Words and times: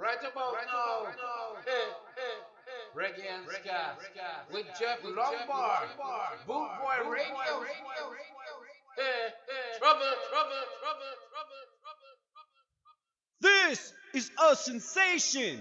Right 0.00 0.16
about 0.16 0.54
right 0.56 0.64
now, 0.64 1.04
right 1.04 1.12
now. 1.12 1.60
Hey, 1.60 1.92
hey, 2.16 2.36
hey. 2.64 2.84
Reggae 2.96 3.28
and 3.36 3.44
Reggae, 3.44 3.68
Ska, 3.68 4.00
Reggae, 4.00 4.48
Ska 4.48 4.54
with 4.54 4.66
Jeff 4.80 5.04
with 5.04 5.12
Lombard, 5.14 5.92
Boot 6.46 6.72
Boy 6.80 6.96
Radio. 7.04 7.36
Boy, 7.36 7.60
radio. 7.60 8.08
radio. 8.08 8.40
Hey, 8.96 9.28
hey. 9.44 9.76
Trouble, 9.76 10.00
trouble, 10.32 10.64
trouble, 10.80 11.12
trouble, 11.28 11.64
trouble, 11.84 12.12
trouble. 12.32 12.56
This 13.42 13.92
is 14.14 14.30
a 14.40 14.56
sensation 14.56 15.60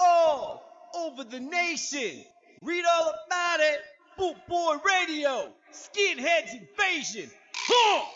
all 0.00 0.64
over 0.96 1.22
the 1.22 1.38
nation. 1.38 2.24
Read 2.62 2.84
all 2.90 3.14
about 3.28 3.60
it. 3.60 3.78
Boot 4.18 4.34
Boy 4.48 4.78
Radio, 4.84 5.52
Skinheads 5.72 6.50
Invasion. 6.58 7.30
Huh! 7.54 8.15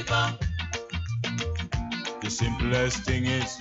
give 0.00 0.12
up. 0.12 0.44
The 2.22 2.30
simplest 2.30 3.04
thing 3.04 3.26
is, 3.26 3.58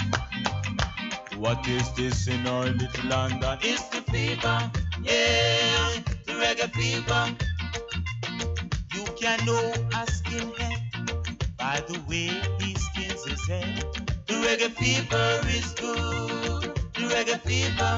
what 1.37 1.67
is 1.67 1.91
this 1.93 2.27
in 2.27 2.45
our 2.47 2.65
little 2.65 3.09
London? 3.09 3.57
It's 3.61 3.83
the 3.89 4.01
fever, 4.11 4.71
yeah, 5.03 5.89
the 6.25 6.33
reggae 6.43 6.69
fever. 6.73 7.23
You 8.95 9.05
can 9.19 9.45
know 9.45 9.73
a 9.99 10.01
skinhead 10.15 11.57
by 11.57 11.81
the 11.87 11.99
way 12.07 12.29
he 12.59 12.75
skins 12.75 13.25
his 13.25 13.47
head. 13.47 13.83
The 14.27 14.35
reggae 14.45 14.71
fever 14.79 15.29
is 15.57 15.71
good, 15.73 16.63
the 16.95 17.05
reggae 17.13 17.39
fever. 17.47 17.95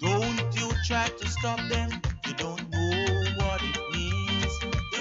Don't 0.00 0.60
you 0.60 0.68
try 0.86 1.08
to 1.08 1.28
stop 1.28 1.60
them, 1.68 1.90
you 2.26 2.34
don't 2.34 2.67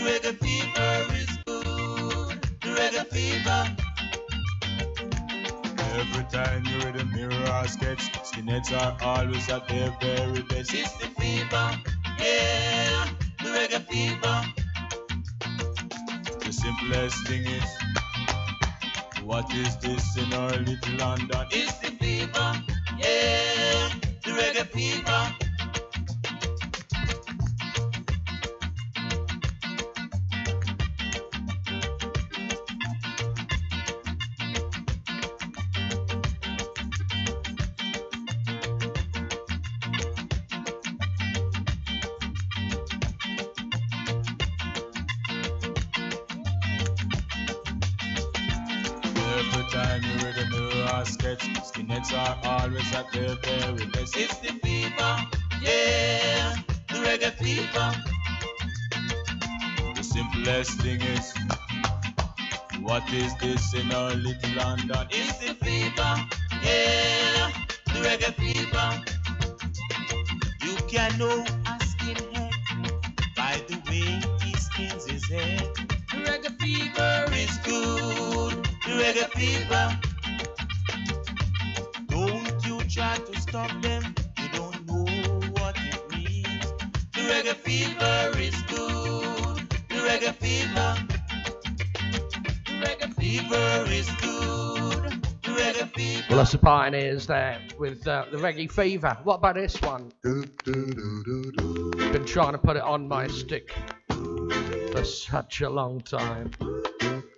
reggae 0.08 0.34
fever 0.40 0.94
is 1.22 1.32
good. 1.46 2.42
The 2.62 2.70
reggae 2.80 3.06
fever. 3.14 3.64
Every 6.00 6.26
time 6.32 6.64
you 6.66 6.78
read 6.80 6.96
a 6.96 7.06
mirror 7.06 7.46
or 7.58 7.68
sketch, 7.68 8.04
skinheads 8.24 8.72
are 8.72 8.96
always 9.02 9.50
at 9.50 9.68
their 9.68 9.92
very 10.00 10.42
best. 10.44 10.74
It's 10.74 10.94
the 10.98 11.08
fever, 11.20 11.68
yeah, 12.20 13.08
the 13.44 13.50
reggae 13.58 13.82
fever. 13.90 14.38
The 16.46 16.54
simplest 16.54 17.28
thing 17.28 17.46
is, 17.46 17.70
what 19.24 19.54
is 19.54 19.76
this 19.78 20.18
in 20.18 20.32
our 20.34 20.56
little 20.70 20.96
London? 20.98 21.46
It's 21.52 21.78
the 21.80 21.92
fever, 22.02 22.50
yeah, 22.98 23.90
the 24.24 24.32
reggae 24.40 24.68
fever. 24.68 25.47
years 97.08 97.26
there 97.26 97.62
with 97.80 98.06
uh, 98.06 98.26
the 98.32 98.38
Reggae 98.38 98.70
Fever. 98.70 99.18
What 99.24 99.36
about 99.36 99.56
this 99.56 99.80
one? 99.82 100.12
Been 100.24 102.26
trying 102.26 102.52
to 102.52 102.58
put 102.58 102.76
it 102.76 102.84
on 102.84 103.08
my 103.08 103.28
stick 103.28 103.74
for 104.92 105.06
such 105.06 105.62
a 105.62 105.70
long 105.70 106.02
time. 106.02 106.52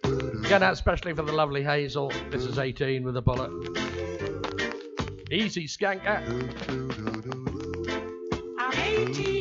Going 0.01 0.63
out 0.63 0.73
especially 0.73 1.13
for 1.13 1.21
the 1.21 1.33
lovely 1.33 1.63
Hazel. 1.63 2.11
This 2.31 2.45
is 2.45 2.57
18 2.57 3.03
with 3.03 3.15
a 3.17 3.21
bullet. 3.21 3.51
Easy, 5.31 5.67
skanker. 5.67 6.25
I'm 8.57 8.73
18. 8.73 9.38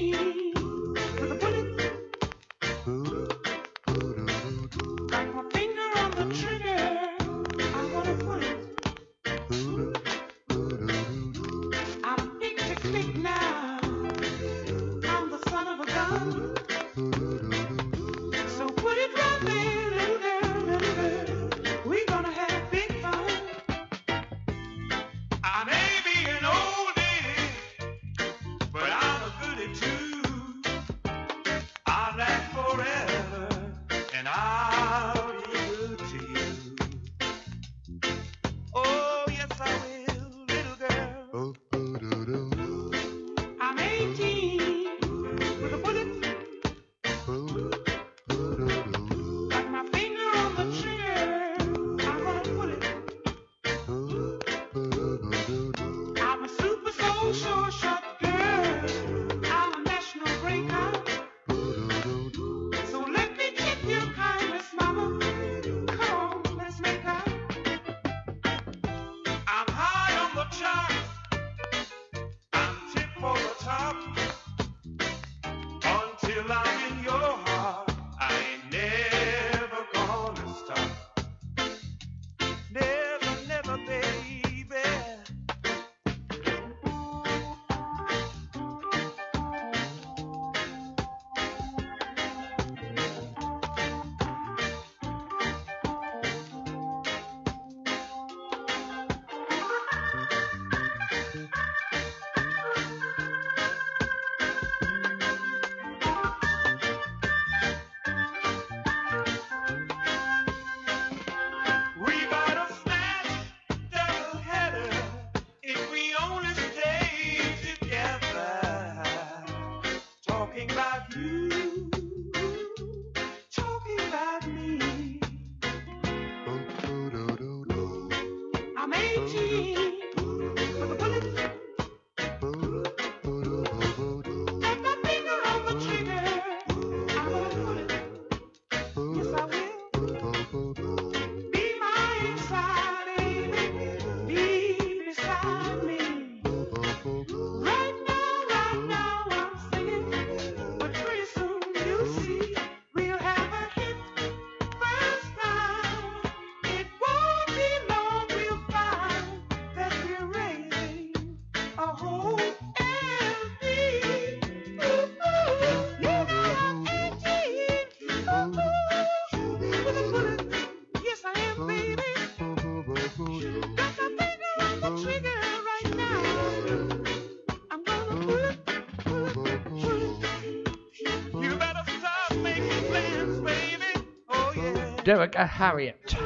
Yeah. 185.08 185.14
Derek 185.14 185.34
a 185.36 185.46
Harriet. 185.46 186.16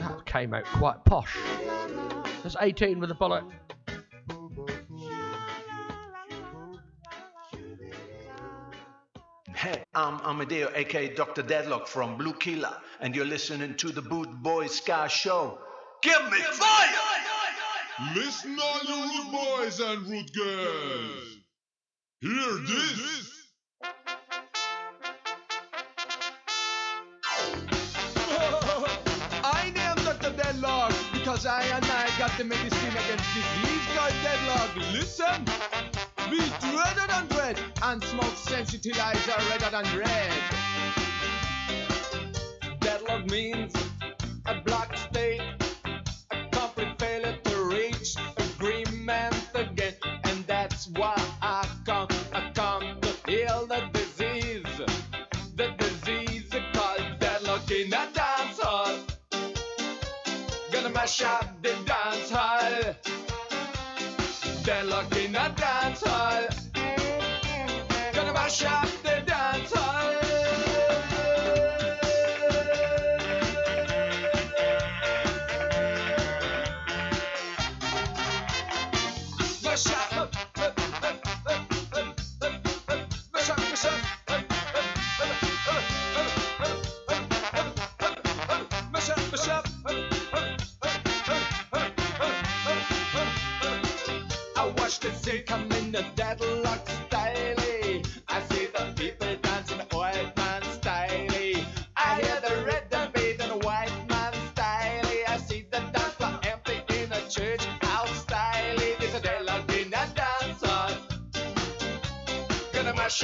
That 0.00 0.22
came 0.24 0.54
out 0.54 0.64
quite 0.64 1.04
posh. 1.04 1.36
That's 2.42 2.56
18 2.60 3.00
with 3.00 3.10
a 3.10 3.14
bullet. 3.14 3.44
Hey, 9.54 9.82
I'm 9.94 10.20
Amadeo, 10.20 10.70
aka 10.74 11.14
Dr. 11.14 11.42
Deadlock 11.42 11.86
from 11.88 12.18
Blue 12.18 12.34
Killer, 12.34 12.76
and 13.00 13.16
you're 13.16 13.24
listening 13.24 13.74
to 13.76 13.88
the 13.90 14.02
Boot 14.02 14.28
Boy 14.42 14.66
Ska 14.66 15.08
Show. 15.08 15.58
Give 16.02 16.22
me 16.30 16.38
fire! 16.38 17.00
Listen 18.14 18.58
all 18.60 18.80
you 18.82 19.04
rude 19.04 19.32
boys 19.32 19.80
and 19.80 20.06
rude 20.06 20.32
girls. 20.34 21.38
Hear 22.20 22.58
this. 22.66 23.33
Because 31.34 31.46
I 31.46 31.64
and 31.64 31.84
I 31.86 32.08
got 32.16 32.30
the 32.38 32.44
medicine 32.44 32.90
against 32.90 33.34
disease 33.34 33.86
called 33.96 34.14
deadlock. 34.22 34.76
Listen, 34.92 35.44
beat 36.30 36.52
redder 36.62 37.08
than 37.08 37.26
red 37.36 37.58
and 37.82 38.04
smoke 38.04 38.36
sensitizer 38.36 39.36
redder 39.50 39.70
than 39.72 39.98
red. 39.98 40.32
Deadlock 42.78 43.26
means 43.26 43.74
a 44.46 44.60
black 44.60 44.93
Gonna 61.04 61.12
mash 61.12 61.22
up 61.22 61.62
the 61.62 61.68
dance 61.84 62.30
hall. 62.30 62.94
Deadlock 64.62 65.14
in 65.18 65.36
a 65.36 65.54
dance 65.54 66.02
hall. 66.02 66.46
Gonna 68.14 68.93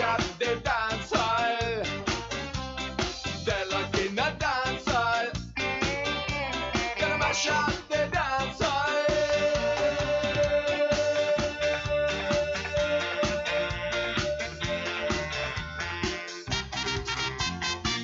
Gonna 0.01 0.13
mash 0.13 0.23
up 0.23 0.39
the 0.41 0.57
dance. 0.65 1.13
Deadlock 3.45 3.99
in 3.99 4.19
a 4.19 4.37
dance. 4.39 4.85
Gonna 7.01 7.19
mash 7.19 7.49
up 7.49 7.73
the 7.91 8.09
dance 8.13 8.61
hall. 8.61 9.07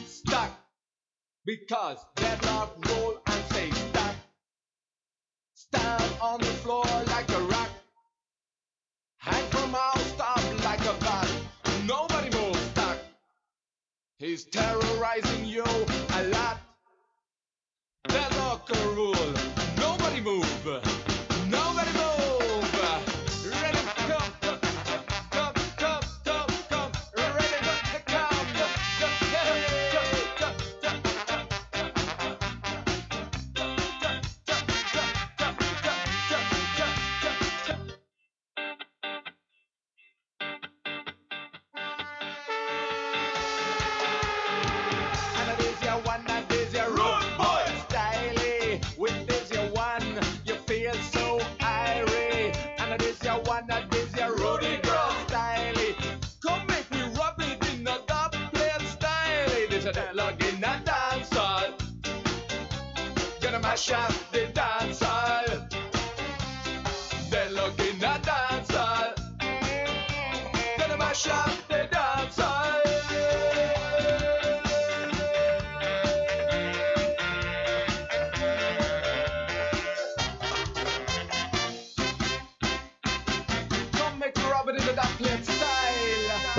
Stuck 0.06 0.50
because 1.46 1.98
deadlock 2.16 2.76
roll 2.88 3.18
and 3.26 3.44
say 3.52 3.70
stuck. 3.70 4.16
Stand 5.54 6.12
on 6.20 6.40
the 6.40 6.46
floor 6.46 6.86
like 7.08 7.30
a 7.30 7.40
rock. 7.40 7.70
Hang 9.18 9.44
from 9.50 9.74
out, 9.74 9.98
stop 9.98 10.35
He's 14.18 14.44
terrorizing 14.44 15.44
you 15.44 15.62
a 15.62 16.23
lot. 16.28 16.58
Deadlock 18.08 18.70
a 18.75 18.88
rule. 18.94 19.15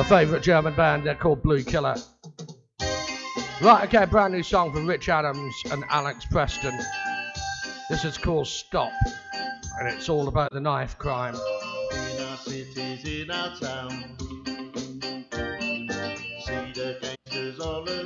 Favourite 0.08 0.42
German 0.42 0.74
band, 0.74 1.06
they're 1.06 1.16
called 1.16 1.44
Blue 1.44 1.62
Killer. 1.62 1.96
Right, 3.62 3.84
okay, 3.94 4.06
brand 4.06 4.34
new 4.34 4.42
song 4.42 4.72
from 4.72 4.88
Rich 4.88 5.10
Adams 5.10 5.54
and 5.70 5.84
Alex 5.90 6.26
Preston. 6.32 6.80
This 7.90 8.06
is 8.06 8.18
called 8.18 8.48
Stop, 8.48 8.94
and 9.80 9.88
it's 9.90 10.08
all 10.08 10.30
about 10.30 10.54
the 10.54 10.62
knife 10.62 10.98
crime. 10.98 11.36
in 11.36 12.24
our 12.24 12.38
cities, 12.38 13.04
in 13.06 13.30
our 13.30 13.54
town. 13.58 14.16
See 16.46 16.72
the 16.74 16.98
gangsters 17.02 17.60
all 17.60 17.86
around, 17.86 17.97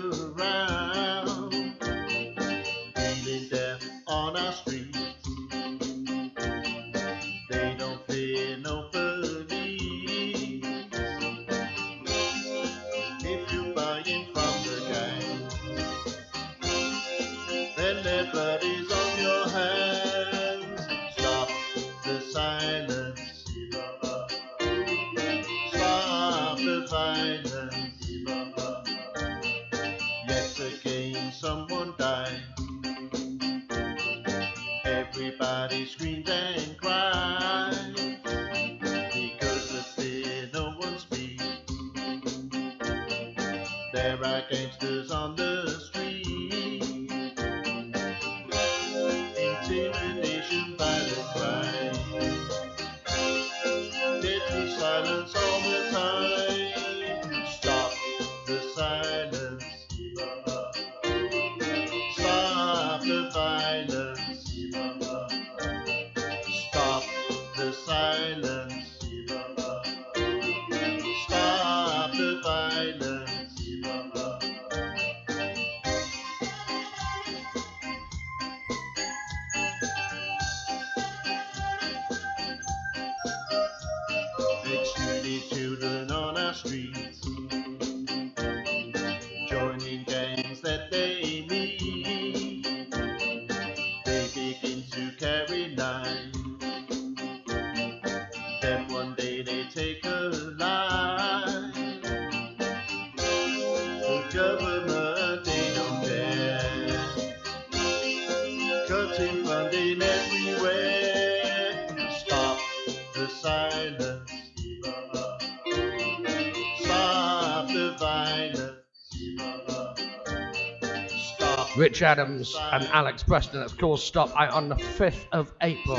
Rich 121.78 122.02
Adams 122.02 122.56
and 122.74 122.84
Alex 122.88 123.24
Preston. 123.24 123.62
It's 123.62 123.74
called 123.74 124.02
Stop 124.02 124.30
out 124.38 124.52
on 124.52 124.68
the 124.68 124.76
5th 124.76 125.26
of 125.32 125.54
April. 125.62 125.98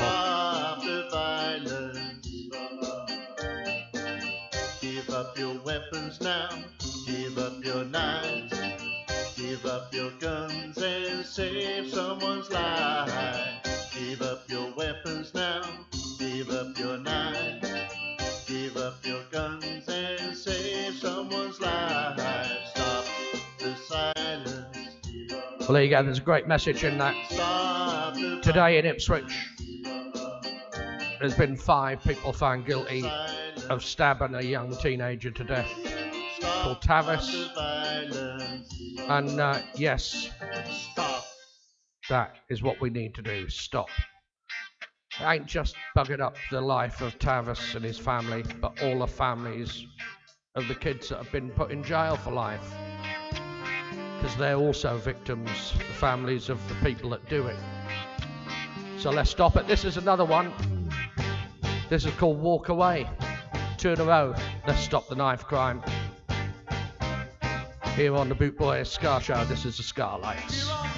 There. 26.02 26.12
There's 26.12 26.18
a 26.18 26.22
great 26.22 26.46
message 26.46 26.84
in 26.84 26.98
that. 26.98 28.40
Today 28.42 28.78
in 28.78 28.86
Ipswich, 28.86 29.32
there's 31.20 31.36
been 31.36 31.56
five 31.56 32.02
people 32.02 32.32
found 32.32 32.66
guilty 32.66 33.04
of 33.70 33.84
stabbing 33.84 34.34
a 34.34 34.42
young 34.42 34.76
teenager 34.76 35.30
to 35.30 35.44
death 35.44 35.70
called 36.40 36.80
Tavis. 36.80 37.48
And 39.08 39.40
uh, 39.40 39.60
yes, 39.76 40.30
that 42.08 42.36
is 42.48 42.62
what 42.62 42.80
we 42.80 42.90
need 42.90 43.14
to 43.14 43.22
do. 43.22 43.48
Stop. 43.48 43.88
It 45.20 45.24
ain't 45.24 45.46
just 45.46 45.76
bugging 45.96 46.20
up 46.20 46.36
the 46.50 46.60
life 46.60 47.00
of 47.00 47.18
Tavis 47.18 47.74
and 47.74 47.84
his 47.84 47.98
family, 47.98 48.44
but 48.60 48.82
all 48.82 49.00
the 49.00 49.06
families 49.06 49.86
of 50.54 50.66
the 50.68 50.74
kids 50.74 51.10
that 51.10 51.18
have 51.18 51.30
been 51.30 51.50
put 51.50 51.70
in 51.70 51.84
jail 51.84 52.16
for 52.16 52.32
life. 52.32 52.74
Because 54.22 54.36
they're 54.36 54.54
also 54.54 54.98
victims, 54.98 55.72
the 55.72 55.84
families 55.94 56.48
of 56.48 56.60
the 56.68 56.76
people 56.76 57.10
that 57.10 57.28
do 57.28 57.44
it. 57.48 57.56
So 58.96 59.10
let's 59.10 59.30
stop 59.30 59.56
it. 59.56 59.66
This 59.66 59.84
is 59.84 59.96
another 59.96 60.24
one. 60.24 60.52
This 61.90 62.04
is 62.04 62.14
called 62.14 62.40
Walk 62.40 62.68
Away. 62.68 63.10
Two 63.78 63.90
in 63.90 64.00
a 64.00 64.04
row. 64.04 64.32
Let's 64.64 64.78
stop 64.78 65.08
the 65.08 65.16
knife 65.16 65.44
crime. 65.44 65.82
Here 67.96 68.14
on 68.14 68.28
the 68.28 68.36
Boot 68.36 68.56
Boy 68.56 68.84
Ska 68.84 69.20
Show, 69.20 69.44
this 69.46 69.64
is 69.64 69.76
the 69.78 69.82
Scarlights. 69.82 70.91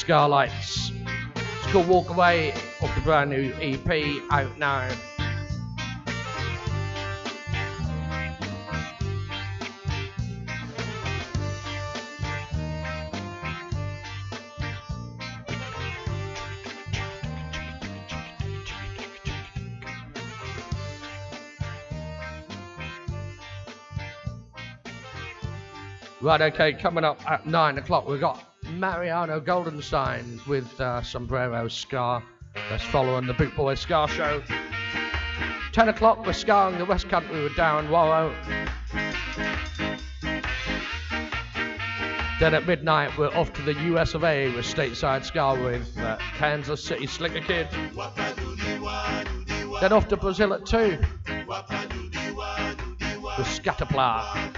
Skylights. 0.00 0.92
It's 1.36 1.72
called 1.72 1.86
Walk 1.86 2.08
Away 2.08 2.52
off 2.80 2.94
the 2.94 3.02
brand 3.02 3.28
new 3.28 3.52
EP 3.60 4.22
out 4.30 4.58
now. 4.58 4.88
Right, 26.22 26.40
okay, 26.40 26.72
coming 26.72 27.04
up 27.04 27.20
at 27.30 27.46
9 27.46 27.78
o'clock, 27.78 28.08
we've 28.08 28.18
got 28.18 28.49
Mariano 28.80 29.40
Goldenstein 29.40 30.44
with 30.46 30.80
uh, 30.80 31.02
Sombrero 31.02 31.68
Ska. 31.68 32.22
Let's 32.70 32.84
follow 32.84 33.14
on 33.14 33.26
the 33.26 33.34
Boot 33.34 33.54
Boy 33.54 33.74
Ska 33.74 34.08
Show. 34.08 34.42
10 35.72 35.90
o'clock, 35.90 36.24
we're 36.24 36.32
scarring 36.32 36.78
the 36.78 36.86
West 36.86 37.06
Country 37.10 37.42
with 37.42 37.52
Darren 37.52 37.90
Warrow. 37.90 38.34
Then 42.40 42.54
at 42.54 42.66
midnight, 42.66 43.16
we're 43.18 43.28
off 43.36 43.52
to 43.52 43.62
the 43.62 43.74
US 43.92 44.14
of 44.14 44.24
A 44.24 44.48
with 44.54 44.64
Stateside 44.64 45.26
Ska 45.26 45.62
with 45.62 45.98
uh, 45.98 46.16
Kansas 46.38 46.82
City 46.82 47.06
Slicker 47.06 47.40
Kid. 47.40 47.68
Then 49.82 49.92
off 49.92 50.08
to 50.08 50.16
Brazil 50.16 50.54
at 50.54 50.64
2 50.64 50.96
with 53.36 53.46
Scatterplar. 53.46 54.56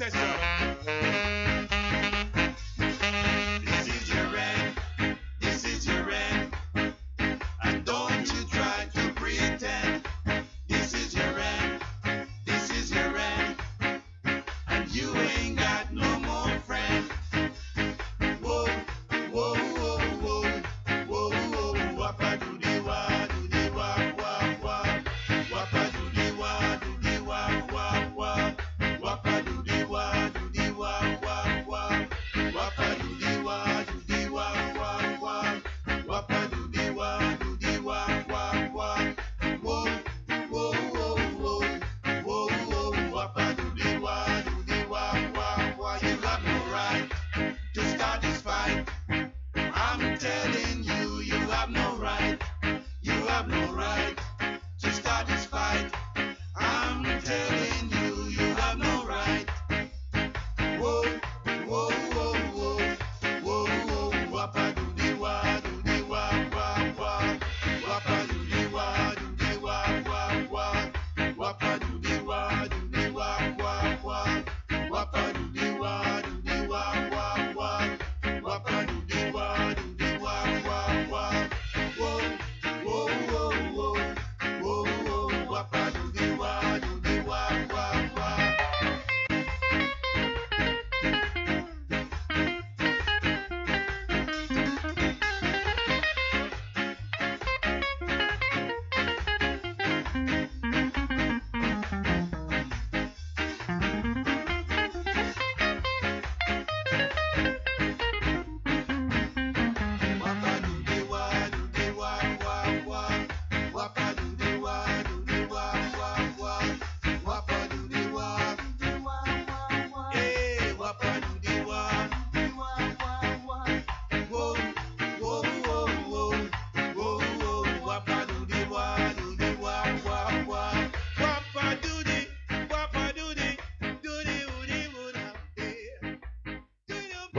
session. 0.00 0.49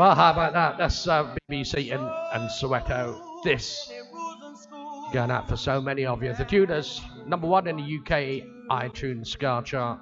Well, 0.01 0.15
how 0.15 0.31
about 0.31 0.53
that? 0.53 0.79
That's 0.79 1.07
uh, 1.07 1.35
BBC 1.47 1.93
and, 1.93 2.01
and 2.33 2.49
Soweto. 2.49 3.21
This 3.43 3.93
going 5.13 5.29
out 5.29 5.47
for 5.47 5.55
so 5.55 5.79
many 5.79 6.07
of 6.07 6.23
you. 6.23 6.33
The 6.33 6.43
Tudors, 6.43 6.99
number 7.27 7.45
one 7.45 7.67
in 7.67 7.77
the 7.77 7.83
UK 7.83 8.41
iTunes 8.71 9.27
Ska 9.27 9.61
chart. 9.63 9.99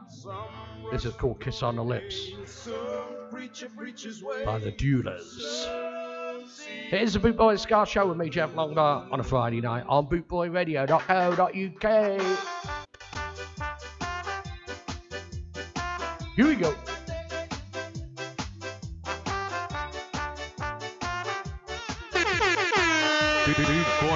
This 0.89 1.03
is 1.03 1.13
called 1.15 1.41
Kiss 1.41 1.61
on 1.63 1.75
the 1.75 1.83
Lips 1.83 2.29
by 4.45 4.59
the 4.59 4.71
Tudors. 4.71 5.67
Here's 6.87 7.11
the 7.11 7.19
Boot 7.19 7.35
Boy 7.35 7.57
Ska 7.57 7.85
Show 7.85 8.07
with 8.07 8.15
me, 8.15 8.29
Jeff 8.29 8.55
Longer, 8.55 8.79
on 8.79 9.19
a 9.19 9.23
Friday 9.23 9.59
night 9.59 9.83
on 9.89 10.07
bootboyradio.co.uk. 10.07 12.21
Here 16.37 16.47
we 16.47 16.55
go. 16.55 16.73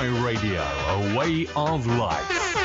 Radio, 0.09 0.61
a 0.61 1.17
way 1.17 1.47
of 1.55 1.87
life. 1.87 2.62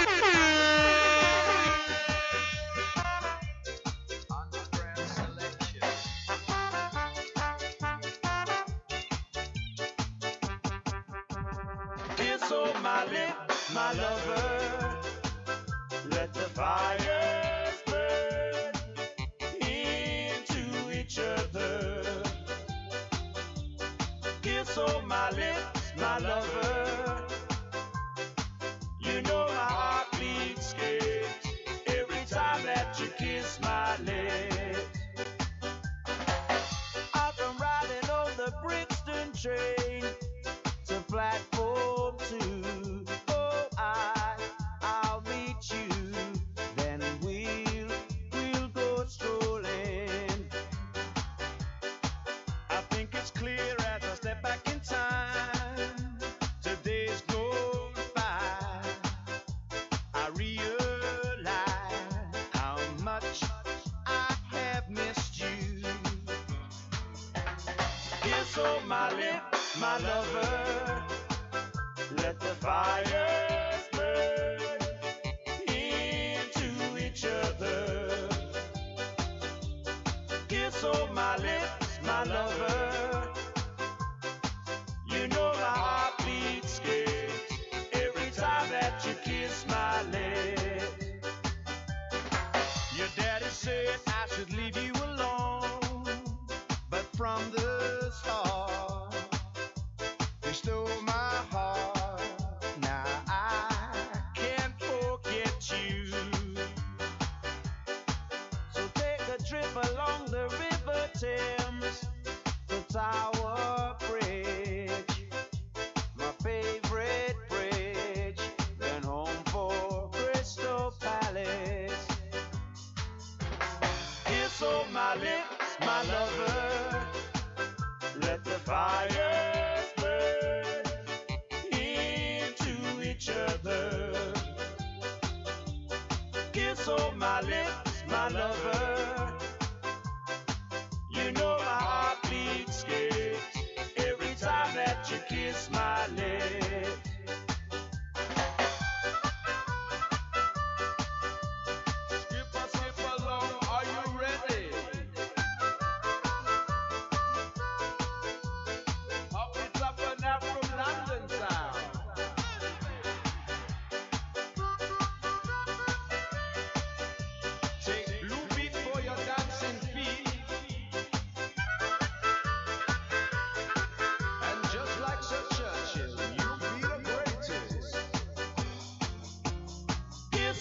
Kiss 68.59 68.67
on 68.67 68.89
my 68.89 69.09
lips, 69.15 69.79
my 69.81 69.99
lover. 69.99 71.03
Let 72.17 72.41
the 72.41 72.55
fires 72.67 73.89
burn 73.93 74.61
into 75.69 77.07
each 77.07 77.25
other. 77.25 78.29
Kiss 80.49 80.83
on 80.83 81.15
my 81.15 81.37
lips, 81.37 81.58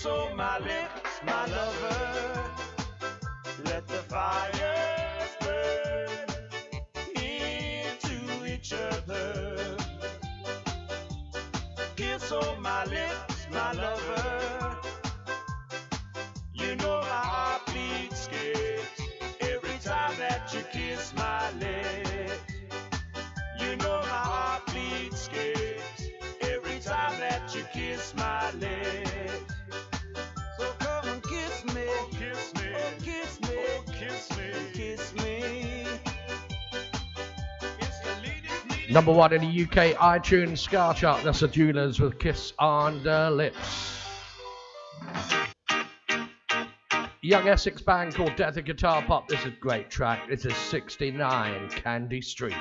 On 0.08 0.36
my 0.38 0.60
lips, 0.60 1.22
my 1.26 1.46
lover. 1.48 2.52
Let 3.66 3.88
the 3.88 4.02
fires 4.14 5.32
burn 5.42 6.28
into 7.16 8.46
each 8.54 8.74
other. 8.74 9.78
Kiss 11.96 12.32
on 12.32 12.62
my 12.62 12.86
lips, 12.86 13.07
Number 38.90 39.12
one 39.12 39.34
in 39.34 39.42
the 39.42 39.64
UK 39.64 39.98
iTunes 39.98 40.60
Ska 40.60 40.94
chart. 40.96 41.22
That's 41.24 41.42
the 41.42 41.50
Duelers 41.50 42.00
with 42.00 42.18
Kiss 42.20 42.54
on 42.58 43.04
the 43.04 43.30
Lips. 43.30 44.00
Young 47.22 47.50
Essex 47.50 47.82
band 47.82 48.16
called 48.16 48.38
Death 48.38 48.56
of 48.56 48.64
Guitar 48.64 49.02
Pop. 49.02 49.28
This 49.28 49.42
is 49.42 49.48
a 49.48 49.56
great 49.60 49.90
track. 49.90 50.30
This 50.30 50.46
is 50.46 50.56
69 50.56 51.70
Candy 51.70 52.22
Street. 52.22 52.56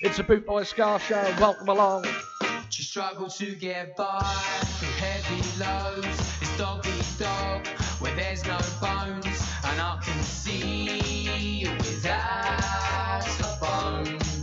It's 0.00 0.18
a 0.18 0.24
Boot 0.24 0.44
Boy 0.44 0.64
Ska 0.64 0.98
show. 0.98 1.34
Welcome 1.38 1.68
along. 1.68 2.04
You 2.04 2.84
struggle 2.84 3.28
to 3.28 3.54
get 3.54 3.96
by 3.96 4.24
heavy 4.98 5.62
loads. 5.62 6.32
It's 6.40 6.58
dog 6.58 6.84
eat 6.84 7.18
dog 7.20 7.64
where 8.00 8.14
there's 8.16 8.44
no 8.44 8.58
bones, 8.80 9.26
and 9.64 9.80
I 9.80 10.00
can 10.02 10.20
see 10.22 11.60
you 11.60 11.70
without 11.70 13.24
a 13.40 13.58
bone. 13.60 14.41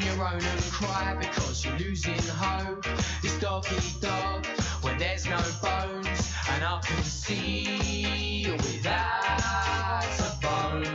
On 0.00 0.06
your 0.06 0.26
own 0.26 0.42
and 0.42 0.62
cry 0.72 1.14
because 1.18 1.64
you're 1.64 1.76
losing 1.76 2.16
hope. 2.28 2.86
It's 3.22 3.38
dog 3.38 3.66
eat 3.70 4.00
dog 4.00 4.46
where 4.80 4.98
there's 4.98 5.26
no 5.26 5.36
bones, 5.60 6.32
and 6.50 6.64
I 6.64 6.80
can 6.82 7.02
see 7.02 8.46
without 8.50 10.04
a 10.20 10.38
bone. 10.40 10.86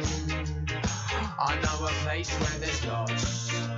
I 1.39 1.55
know 1.61 1.85
a 1.85 1.89
place 2.03 2.31
where 2.31 2.59
there's 2.59 2.85
lots 2.85 3.74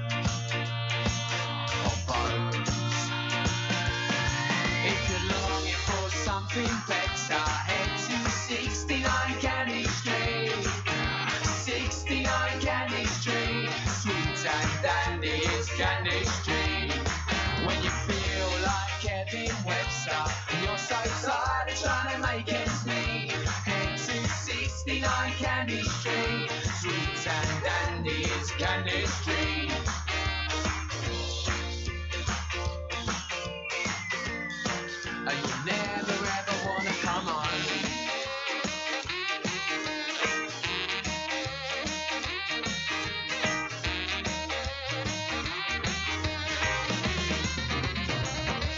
you 35.35 35.49
never 35.65 36.13
ever 36.39 36.55
wanna 36.65 36.91
come. 37.01 37.27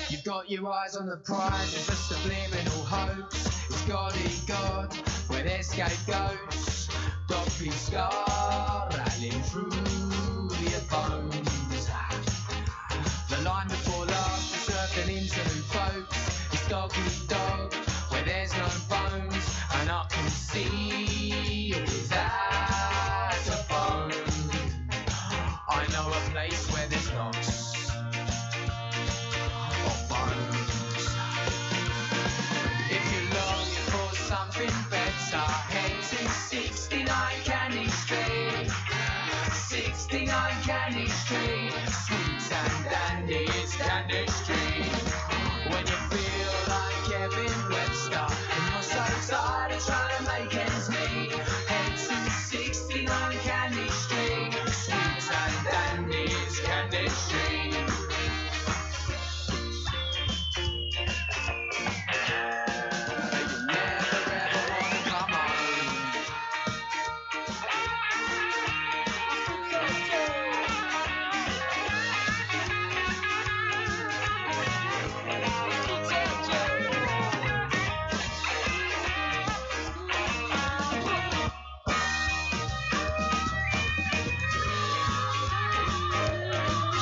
You've 0.10 0.24
got 0.24 0.50
your 0.50 0.68
eyes 0.72 0.96
on 0.96 1.08
the 1.08 1.18
prize, 1.18 1.74
it's 1.76 1.90
a 1.90 1.96
subliminal 1.96 2.84
hoax. 2.86 3.48
It's 3.70 3.86
Goddy 3.86 4.30
God, 4.48 4.94
where 5.28 5.44
there's 5.44 5.68
scapegoats. 5.68 6.90
Dopey 7.28 7.70
scar 7.70 8.39
rattling 9.20 9.44
through 9.44 9.72
your 10.70 10.80
bones. 10.90 11.90
The 13.30 13.42
line 13.44 13.68
before 13.68 14.06
last 14.06 14.54
is 14.54 14.62
serving 14.62 15.18
into 15.18 15.40
folks. 15.40 16.54
It's 16.54 16.68
doggy 16.70 17.02
dog, 17.28 17.39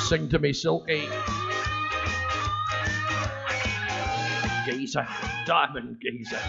Sing 0.08 0.30
to 0.30 0.39
me, 0.39 0.53
Silky. 0.53 1.05
Geezer. 4.66 5.05
Diamond 5.45 5.99
geezer. 5.99 6.39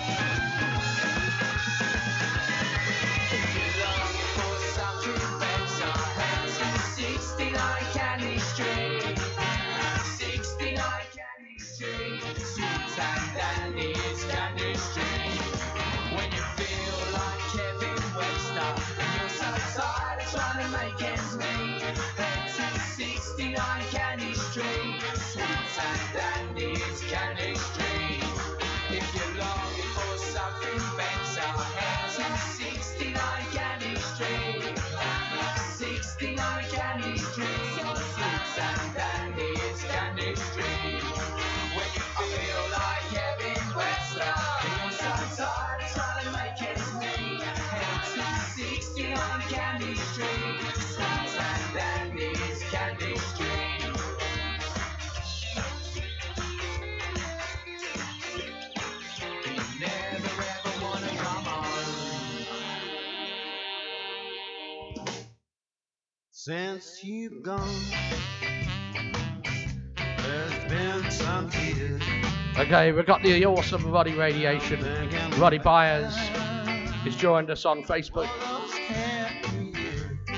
Make 20.70 21.02
ends 21.02 21.36
meet, 21.36 22.27
sixty-nine 23.58 23.82
Candy 23.90 24.34
Street. 24.34 25.00
Sweets 25.14 25.78
and 25.78 26.54
dandies, 26.54 27.02
Candy 27.10 27.54
Street. 27.56 27.87
Since 66.48 67.04
you've 67.04 67.42
gone, 67.42 67.68
there's 70.16 70.64
been 70.64 71.10
some 71.10 71.50
tears. 71.50 72.00
Okay, 72.56 72.90
we've 72.90 73.04
got 73.04 73.22
the 73.22 73.44
awesome 73.44 73.90
Roddy 73.90 74.14
Radiation. 74.14 74.82
Roddy 75.38 75.58
Byers 75.58 76.14
has 76.16 77.14
joined 77.16 77.50
us 77.50 77.66
on 77.66 77.82
Facebook. 77.84 78.30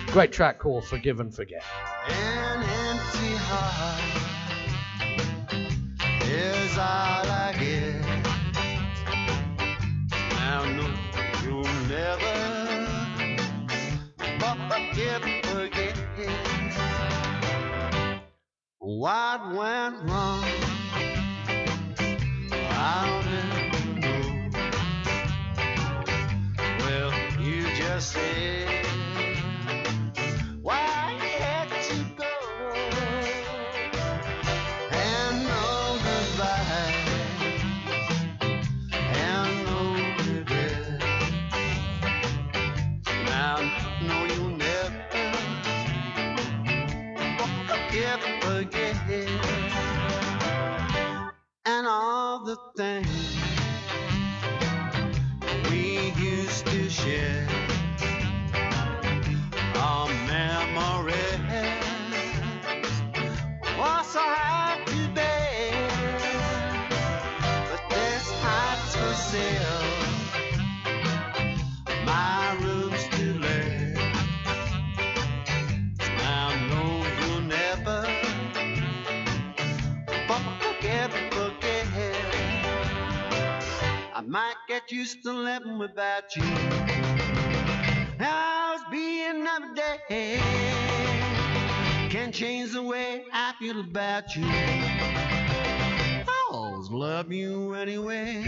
Great 0.08 0.32
track 0.32 0.58
called 0.58 0.84
Forgive 0.84 1.20
and 1.20 1.32
Forget. 1.32 1.62
An 2.08 2.64
empty 2.64 3.36
heart 3.36 4.29
what 19.00 19.40
went 19.54 19.96
wrong. 20.10 20.44
I'll 22.52 23.22
never 23.24 23.82
know. 23.98 24.50
Well, 26.80 27.12
you 27.40 27.74
just 27.76 28.12
said 28.12 28.69
things 52.80 53.36
we 55.70 56.12
used 56.16 56.64
to 56.66 56.88
share. 56.88 57.59
Used 85.00 85.22
to 85.22 85.32
living 85.32 85.78
without 85.78 86.36
you. 86.36 86.42
How's 88.18 88.82
being 88.90 89.40
another 89.40 89.96
day 90.10 90.38
can 92.10 92.30
change 92.30 92.72
the 92.72 92.82
way 92.82 93.24
I 93.32 93.54
feel 93.58 93.80
about 93.80 94.36
you. 94.36 94.44
I 94.44 96.48
always 96.52 96.90
love 96.90 97.32
you 97.32 97.72
anyway. 97.72 98.44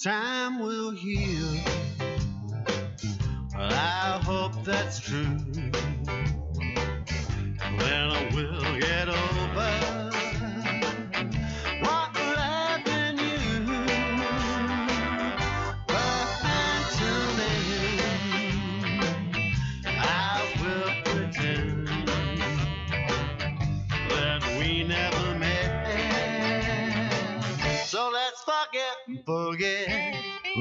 Time 0.00 0.58
will 0.58 0.92
heal. 0.92 1.60
I 3.54 4.18
hope 4.24 4.64
that's 4.64 4.98
true. 4.98 5.36
Then 7.78 8.34
we'll 8.34 8.80
get 8.80 9.10
over 9.10 9.49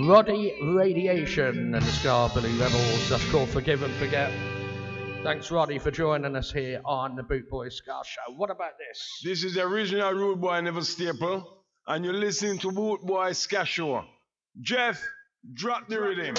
Roddy 0.10 0.57
Radiation 0.64 1.76
and 1.76 1.86
the 1.86 1.91
Skabilly 1.91 2.60
Rebels. 2.60 3.10
That's 3.10 3.24
called 3.30 3.47
Forgive 3.49 3.84
and 3.84 3.93
Forget. 3.93 4.32
Thanks, 5.22 5.51
Roddy, 5.51 5.78
for 5.78 5.91
joining 5.91 6.36
us 6.36 6.51
here 6.51 6.82
on 6.84 7.16
the 7.16 7.22
Boot 7.22 7.47
Boy 7.47 7.70
Ska 7.70 8.01
Show. 8.03 8.34
What 8.36 8.49
about 8.49 8.72
this? 8.80 9.22
This 9.24 9.43
is 9.43 9.53
the 9.53 9.62
original 9.62 10.12
Rude 10.14 10.41
Boy 10.41 10.62
Neville 10.62 10.82
Staple, 10.82 11.64
and 11.86 12.03
you're 12.03 12.16
listening 12.16 12.57
to 12.57 12.72
Boot 12.72 13.05
Boy 13.05 13.34
Ska 13.34 13.66
Show. 13.66 14.03
Jeff, 14.60 14.99
drop 15.53 15.88
the 15.88 16.01
rhythm. 16.01 16.34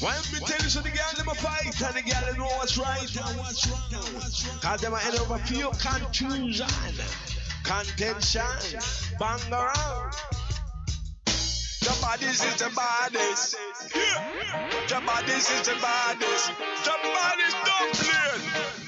Why 0.00 0.12
don't 0.12 0.30
me 0.30 0.40
tell 0.46 0.62
you 0.62 0.68
so 0.68 0.80
the 0.80 0.90
girl 0.90 1.10
them 1.16 1.28
a 1.28 1.34
fight 1.34 1.80
and 1.80 1.94
the 1.96 2.02
girl 2.02 2.20
them 2.20 2.36
know 2.36 2.54
what's 2.58 2.76
right 2.76 3.16
and 3.16 3.38
what's 3.38 3.66
wrong. 3.66 4.60
Cause 4.60 4.82
them 4.82 4.92
a 4.92 5.00
end 5.06 5.18
over 5.20 5.38
few 5.38 5.70
confusion, 5.80 6.66
contention, 7.64 8.42
bang 9.18 9.40
around. 9.50 10.43
Your 11.84 11.94
bodies 12.00 12.42
is 12.42 12.56
the 12.56 12.70
baddest. 12.74 13.56
Yeah. 13.94 14.88
Your 14.88 15.00
bodies 15.02 15.50
is 15.50 15.66
the 15.68 15.74
baddest. 15.82 16.52
Your 16.86 16.98
bodies 17.12 17.54
don't 17.66 17.92
play. 17.94 18.83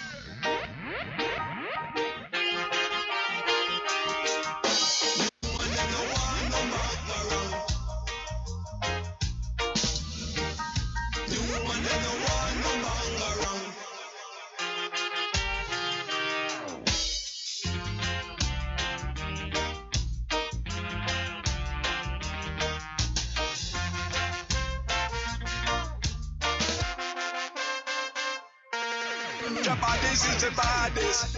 Bodies. 30.57 31.37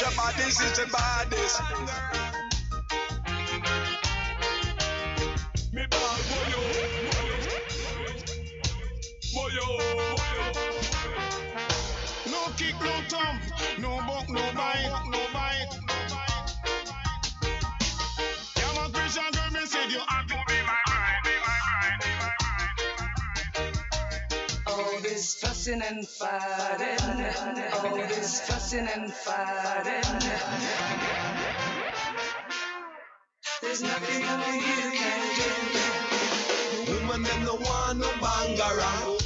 Your 0.00 0.12
bodies 0.16 0.60
is 0.60 0.78
the 0.78 0.86
baddest. 0.92 2.19
Fussing 25.60 25.82
and 25.82 26.08
fighting, 26.08 26.96
all 27.74 27.96
this 27.96 28.40
fussing 28.48 28.88
and 28.96 29.12
fighting. 29.12 30.30
There's 33.60 33.82
nothing 33.82 34.24
only 34.24 34.56
you 34.56 34.90
can 34.90 35.20
do. 36.86 36.92
Woman 36.94 37.22
them 37.24 37.44
no 37.44 37.56
want 37.56 37.98
no 37.98 38.10
bang 38.22 39.19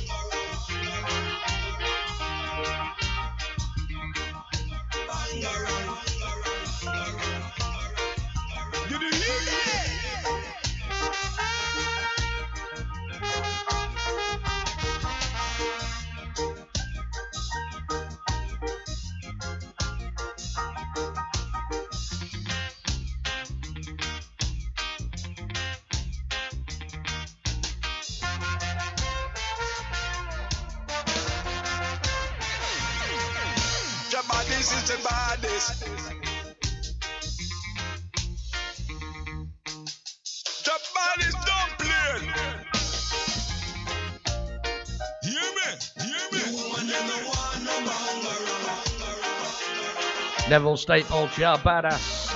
Staples, 50.55 51.37
yeah, 51.37 51.57
badass. 51.57 52.31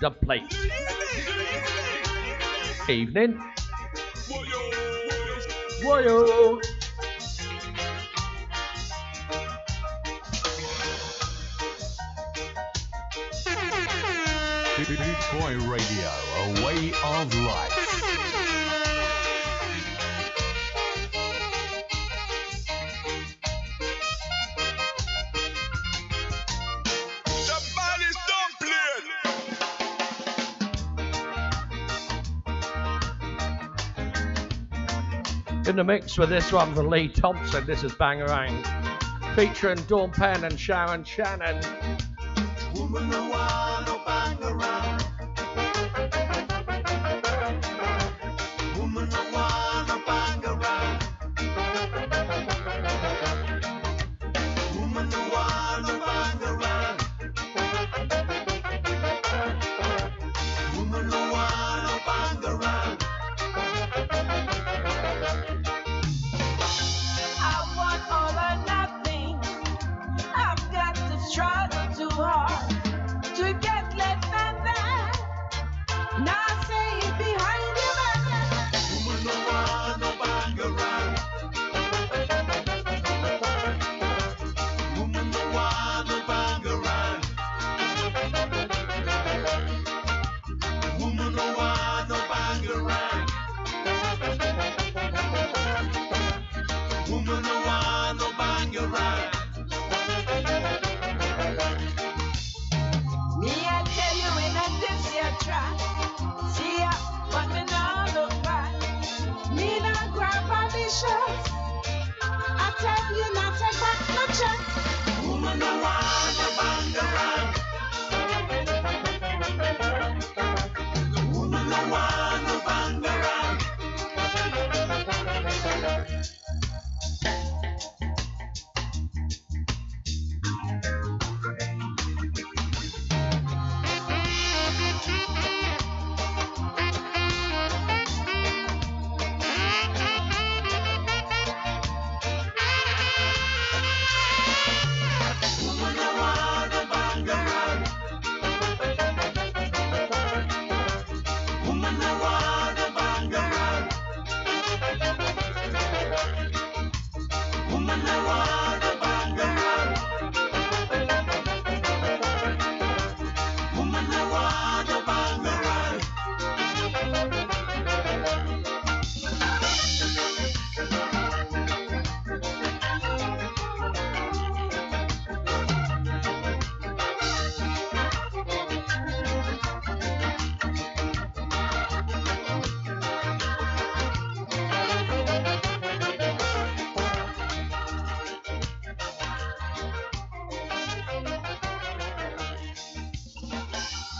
Dub 0.00 0.18
plate. 0.22 0.42
Evening. 2.88 3.38
Boy 15.32 15.58
Radio, 15.68 16.10
a 16.38 16.64
way 16.64 16.92
of 17.04 17.34
life. 17.44 17.77
The 35.78 35.84
mix 35.84 36.18
with 36.18 36.28
this 36.28 36.50
one 36.50 36.74
from 36.74 36.88
Lee 36.88 37.06
Thompson, 37.06 37.64
this 37.64 37.84
is 37.84 37.92
Bangarang. 37.92 38.64
Featuring 39.36 39.80
Dawn 39.82 40.10
Penn 40.10 40.42
and 40.42 40.58
Sharon 40.58 41.04
Shannon. 41.04 41.62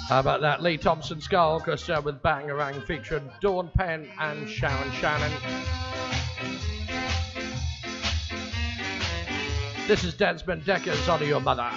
How 0.09 0.21
about 0.21 0.41
that? 0.41 0.63
Lee 0.63 0.79
Thompson 0.79 1.21
Ska 1.21 1.39
Orchestra 1.39 2.01
with 2.01 2.23
Bangarang 2.23 2.83
featuring 2.87 3.31
Dawn 3.43 3.71
Penn 3.77 4.09
and 4.19 4.49
Sharon 4.49 4.91
Shannon. 4.93 5.31
This 9.87 10.05
is 10.05 10.15
Desmond 10.15 10.65
Dekker's 10.65 11.07
Honor 11.11 11.27
Your 11.27 11.41
Mother. 11.41 11.71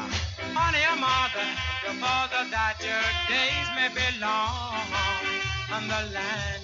Honor 0.56 0.78
your 0.78 0.96
mother, 0.96 1.44
your 1.84 1.94
father, 2.00 2.48
that 2.52 2.80
your 2.80 3.04
days 3.28 3.68
may 3.76 3.90
be 3.92 4.08
long 4.22 4.88
on 5.76 5.90
the 5.90 6.14
land. 6.16 6.64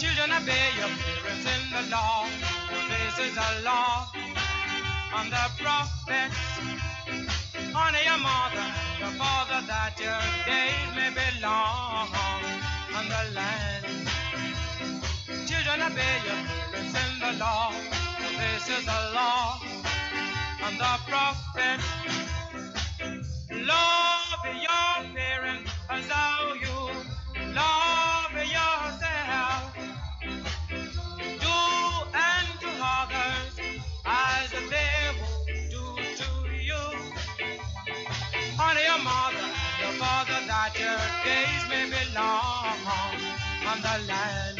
Children, 0.00 0.32
obey 0.32 0.70
your 0.82 0.90
parents 0.98 1.46
in 1.46 1.62
the 1.70 1.90
law. 1.94 2.26
This 2.90 3.30
is 3.30 3.36
a 3.36 3.62
law 3.62 4.10
on 5.14 5.30
the 5.30 5.46
prophets. 5.62 6.34
Honor 7.72 8.02
your 8.04 8.18
mother, 8.18 8.66
your 9.02 9.10
father, 9.18 9.66
that 9.66 9.98
your 9.98 10.22
days 10.46 10.90
may 10.94 11.10
be 11.10 11.28
long 11.42 12.06
on 12.94 13.04
the 13.14 13.34
land. 13.34 13.84
Children, 15.48 15.78
obey 15.90 16.16
your 16.28 16.40
parents 16.46 16.94
in 17.02 17.12
the 17.18 17.32
law. 17.42 17.72
This 18.38 18.68
is 18.76 18.84
the 18.86 19.00
law 19.18 19.58
on 20.66 20.74
the 20.78 20.94
prophets. 21.10 21.88
Love 23.50 24.42
your 24.66 24.94
parents 25.18 25.70
as 25.90 26.06
how 26.06 26.54
you 26.54 26.76
love 27.54 27.81
on 43.72 43.80
the 43.80 44.06
land. 44.06 44.58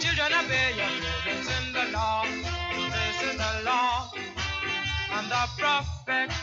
Children, 0.00 0.32
obey 0.40 0.70
your 0.76 0.92
parents 1.02 1.48
in 1.58 1.72
the 1.72 1.84
law. 1.92 2.24
This 2.24 3.22
is 3.28 3.36
the 3.36 3.52
law 3.64 4.10
and 5.12 5.30
the 5.30 5.44
prophets. 5.58 6.34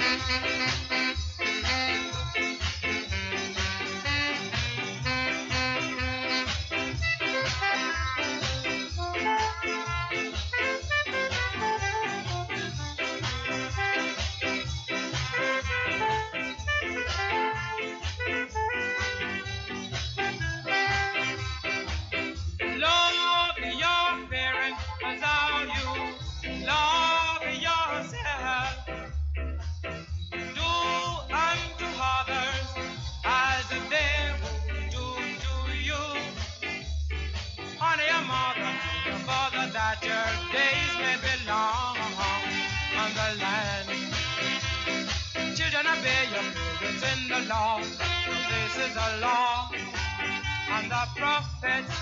Love 0.00 0.87
parents 47.38 47.42
in 47.42 47.44
the 47.44 47.54
law. 47.54 47.80
This 47.80 48.90
is 48.90 48.96
a 48.96 49.20
law 49.20 49.70
and 50.70 50.90
the 50.90 51.06
prophets. 51.16 51.94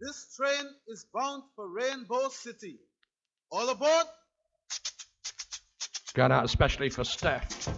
This 0.00 0.36
train 0.36 0.66
is 0.88 1.06
bound 1.14 1.42
for 1.54 1.68
Rainbow 1.68 2.28
City. 2.28 2.78
All 3.50 3.68
aboard! 3.68 4.06
Going 6.14 6.32
out 6.32 6.44
especially 6.44 6.90
for 6.90 7.04
Steph. 7.04 7.68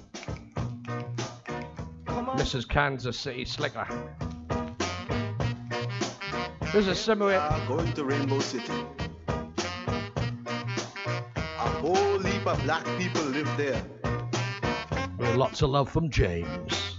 Mrs. 2.06 2.68
Kansas 2.68 3.18
City 3.18 3.44
Slicker. 3.44 3.86
This 6.74 6.88
is 6.88 6.98
similar. 6.98 7.38
going 7.68 7.92
to 7.92 8.04
Rainbow 8.04 8.40
City. 8.40 8.72
A 11.36 11.68
whole 11.78 12.18
heap 12.18 12.44
of 12.48 12.60
black 12.64 12.84
people 12.98 13.22
live 13.22 13.48
there. 13.56 13.80
With 15.16 15.36
lots 15.36 15.62
of 15.62 15.70
love 15.70 15.88
from 15.88 16.10
James. 16.10 16.96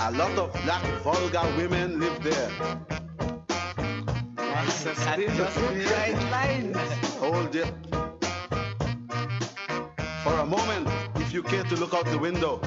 A 0.00 0.10
lot 0.10 0.36
of 0.36 0.52
black 0.64 0.82
vulgar 1.04 1.46
women 1.56 2.00
live 2.00 2.20
there. 2.24 2.50
Hold 7.20 7.54
it. 7.54 7.72
For 10.24 10.34
a 10.34 10.44
moment, 10.44 10.88
if 11.20 11.32
you 11.32 11.44
care 11.44 11.62
to 11.62 11.76
look 11.76 11.94
out 11.94 12.06
the 12.06 12.18
window, 12.18 12.60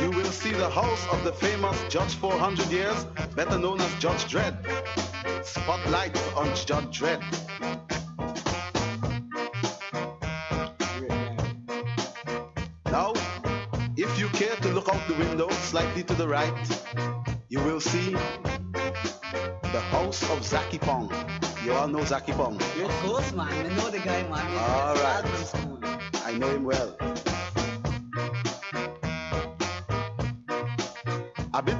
you 0.00 0.10
will 0.10 0.32
see 0.32 0.52
the 0.52 0.68
house 0.68 1.06
of 1.08 1.22
the 1.24 1.32
famous 1.32 1.76
Judge 1.88 2.14
400 2.14 2.70
years, 2.70 3.04
better 3.34 3.58
known 3.58 3.80
as 3.80 3.94
Judge 3.96 4.24
Dredd. 4.24 4.56
Spotlight 5.44 6.16
on 6.36 6.46
Judge 6.54 6.98
Dredd. 6.98 7.22
Now, 12.90 13.12
if 13.96 14.18
you 14.18 14.28
care 14.28 14.56
to 14.56 14.68
look 14.68 14.88
out 14.88 15.06
the 15.08 15.14
window 15.14 15.48
slightly 15.50 16.02
to 16.04 16.14
the 16.14 16.28
right, 16.28 16.54
you 17.48 17.60
will 17.60 17.80
see 17.80 18.10
the 19.72 19.80
house 19.90 20.28
of 20.30 20.44
Zaki 20.44 20.78
Pong. 20.78 21.12
You 21.64 21.72
all 21.72 21.88
know 21.88 22.04
Zaki 22.04 22.32
Pong. 22.32 22.56
Of 22.56 22.90
course, 23.02 23.32
man. 23.32 23.48
I 23.48 23.74
know 23.74 23.90
the 23.90 23.98
guy, 23.98 24.22
man. 24.28 24.46
All 24.58 25.24
school. 25.44 25.78
I 26.24 26.36
know 26.38 26.50
him 26.50 26.64
well. 26.64 27.03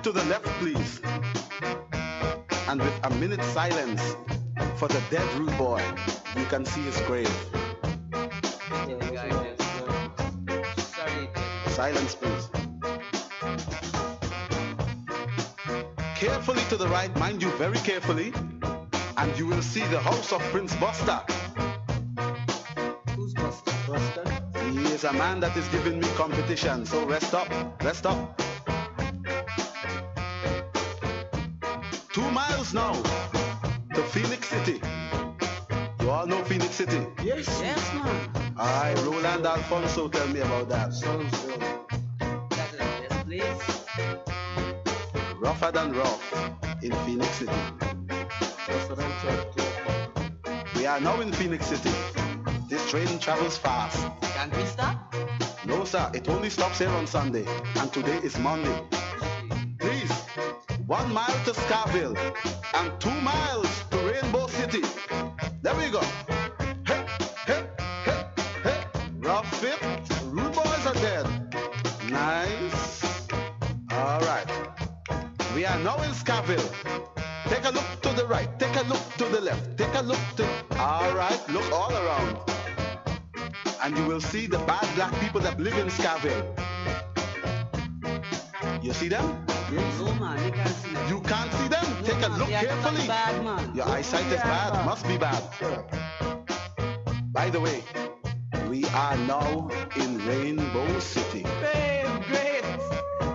To 0.04 0.12
the 0.12 0.24
left, 0.24 0.44
please. 0.60 1.00
And 2.68 2.78
with 2.78 3.00
a 3.04 3.10
minute 3.14 3.42
silence 3.42 4.02
for 4.76 4.86
the 4.86 5.00
dead 5.10 5.26
rude 5.38 5.56
boy, 5.56 5.82
you 6.36 6.44
can 6.44 6.66
see 6.66 6.82
his 6.82 7.00
grave. 7.06 7.34
Silence, 11.68 12.14
please. 12.16 12.50
Carefully 16.16 16.62
to 16.68 16.76
the 16.76 16.88
right, 16.88 17.14
mind 17.16 17.42
you, 17.42 17.50
very 17.52 17.78
carefully, 17.78 18.34
and 19.16 19.38
you 19.38 19.46
will 19.46 19.62
see 19.62 19.84
the 19.86 20.00
house 20.00 20.32
of 20.32 20.42
Prince 20.52 20.76
Buster. 20.76 21.18
Who's 23.16 23.32
Buster? 23.32 23.72
Buster? 23.88 24.24
He 24.70 24.84
is 24.92 25.04
a 25.04 25.14
man 25.14 25.40
that 25.40 25.56
is 25.56 25.66
giving 25.68 25.98
me 25.98 26.08
competition, 26.08 26.84
so 26.84 27.06
rest 27.06 27.32
up, 27.32 27.48
rest 27.82 28.04
up. 28.04 28.43
Two 32.54 32.60
miles 32.60 32.74
now 32.74 32.92
to 33.94 34.02
Phoenix 34.12 34.46
City. 34.48 34.80
You 36.00 36.10
all 36.10 36.24
know 36.24 36.44
Phoenix 36.44 36.70
City? 36.70 37.04
Yes. 37.20 37.48
Yes, 37.60 37.94
man. 37.94 38.30
Aye, 38.56 38.94
Roland 39.04 39.44
Alphonso 39.44 40.08
tell 40.08 40.28
me 40.28 40.38
about 40.38 40.68
that. 40.68 40.92
so-so 40.94 41.48
that's 42.50 42.72
Yes, 42.72 43.24
please. 43.24 43.60
Rougher 45.40 45.72
than 45.72 45.94
rough 45.94 46.22
in 46.82 46.92
Phoenix 47.04 47.28
City. 47.30 47.52
We 50.76 50.86
are 50.86 51.00
now 51.00 51.20
in 51.22 51.32
Phoenix 51.32 51.66
City. 51.66 51.90
This 52.68 52.88
train 52.88 53.18
travels 53.18 53.58
fast. 53.58 54.06
Can 54.22 54.50
we 54.56 54.64
stop? 54.64 55.12
No, 55.66 55.84
sir. 55.84 56.08
It 56.14 56.28
only 56.28 56.50
stops 56.50 56.78
here 56.78 56.90
on 56.90 57.08
Sunday, 57.08 57.46
and 57.76 57.92
today 57.92 58.18
is 58.18 58.38
Monday. 58.38 58.80
One 60.86 61.14
mile 61.14 61.44
to 61.44 61.52
Skaville 61.52 62.14
and 62.74 63.00
two 63.00 63.10
miles 63.22 63.84
to 63.90 63.96
Rainbow 63.98 64.46
City. 64.48 64.82
There 65.62 65.74
we 65.74 65.88
go. 65.88 66.00
Hey, 66.86 67.06
hey, 67.46 67.66
hey, 68.04 68.26
hey. 68.62 68.84
Rough 69.16 69.48
fit. 69.60 69.80
Rude 70.24 70.52
boys 70.52 70.86
are 70.86 70.94
dead. 70.94 71.26
Nice. 72.10 73.26
All 73.92 74.20
right. 74.20 74.46
We 75.54 75.64
are 75.64 75.78
now 75.78 75.96
in 76.02 76.10
Skaville. 76.10 76.70
Take 77.48 77.64
a 77.64 77.70
look 77.70 78.02
to 78.02 78.10
the 78.10 78.26
right. 78.26 78.58
Take 78.58 78.76
a 78.76 78.82
look 78.82 79.02
to 79.16 79.24
the 79.24 79.40
left. 79.40 79.78
Take 79.78 79.94
a 79.94 80.02
look 80.02 80.20
to. 80.36 80.46
All 80.78 81.14
right. 81.14 81.40
Look 81.48 81.72
all 81.72 81.92
around 81.92 82.38
and 83.84 83.96
you 83.98 84.04
will 84.06 84.20
see 84.20 84.46
the 84.46 84.58
bad 84.60 84.86
black 84.94 85.12
people 85.20 85.40
that 85.40 85.60
live 85.60 85.76
in 85.76 85.88
Skaville. 85.88 86.73
You 88.94 89.00
see 89.00 89.08
them? 89.08 89.44
Yes. 89.72 89.98
No, 89.98 90.14
man, 90.14 90.38
you 90.44 90.52
can't 90.52 90.68
see 90.68 90.94
them. 90.94 91.08
You 91.08 91.20
can't 91.22 91.52
see 91.54 91.66
them? 91.68 91.84
Take 92.04 92.22
a 92.24 92.28
man, 92.28 92.38
look 92.38 92.48
carefully. 92.48 93.06
bad, 93.08 93.42
man. 93.44 93.74
Your 93.74 93.88
eyesight 93.88 94.24
is 94.26 94.34
Yeah, 94.34 94.44
bad, 94.44 94.72
man. 94.74 94.86
must 94.86 95.08
be 95.08 95.18
bad. 95.18 95.42
By 97.32 97.50
the 97.50 97.60
way, 97.60 97.82
we 98.70 98.84
are 98.94 99.16
now 99.26 99.68
in 99.96 100.24
Rainbow 100.28 101.00
City. 101.00 101.42
Babe, 101.42 102.06
great. 102.30 102.62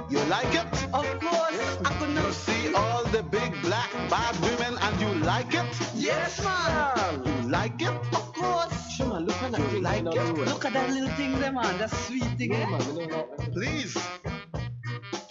You 0.09 0.19
like 0.31 0.47
it? 0.55 0.71
Of 0.93 1.05
course. 1.19 1.59
I 1.83 1.91
could 1.99 2.07
You 2.07 2.15
not 2.15 2.33
see 2.33 2.73
all 2.73 3.03
the 3.11 3.21
big 3.23 3.51
black 3.61 3.91
bad 4.09 4.39
women 4.39 4.77
and 4.81 5.01
you 5.01 5.13
like 5.25 5.53
it? 5.53 5.67
Yes, 5.93 6.41
man. 6.41 7.21
You 7.25 7.49
like 7.51 7.81
it? 7.81 7.89
Of 8.15 8.31
course. 8.33 8.95
Sure, 8.95 9.07
man. 9.07 9.25
Look 9.25 9.43
at 9.43 9.51
that 9.51 9.59
You 9.59 9.67
thing. 9.67 9.83
like 9.83 10.01
it? 10.03 10.07
on 10.07 10.15
the 10.15 10.33
road. 10.35 10.47
Look 10.47 10.63
at 10.63 10.71
that 10.73 10.89
little 10.89 11.09
thing 11.19 11.37
there, 11.37 11.51
man. 11.51 11.77
That 11.79 11.91
sweet 11.91 12.23
thing. 12.37 12.53
eh? 12.55 13.23
Please. 13.51 13.97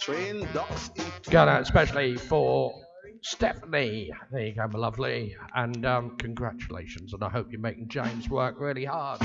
Train 0.09 0.47
docks 0.53 0.89
into 0.95 1.29
Going 1.29 1.49
out 1.49 1.61
especially 1.61 2.15
for 2.17 2.73
Stephanie. 3.21 4.11
There 4.31 4.41
you 4.47 4.55
go, 4.55 4.67
my 4.67 4.79
lovely. 4.79 5.35
And 5.53 5.85
um, 5.85 6.17
congratulations. 6.17 7.13
And 7.13 7.23
I 7.23 7.29
hope 7.29 7.51
you're 7.51 7.61
making 7.61 7.89
James 7.89 8.27
work 8.27 8.59
really 8.59 8.85
hard. 8.85 9.19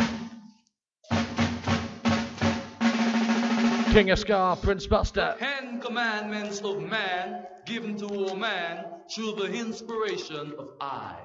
King 3.94 4.10
of 4.10 4.18
Ska, 4.18 4.58
Prince 4.60 4.86
Buster. 4.86 5.34
Ten 5.38 5.80
commandments 5.80 6.60
of 6.60 6.82
man 6.82 7.46
given 7.64 7.96
to 7.96 8.06
all 8.06 8.36
man 8.36 8.84
through 9.10 9.36
the 9.36 9.52
inspiration 9.54 10.52
of 10.58 10.68
I, 10.82 11.16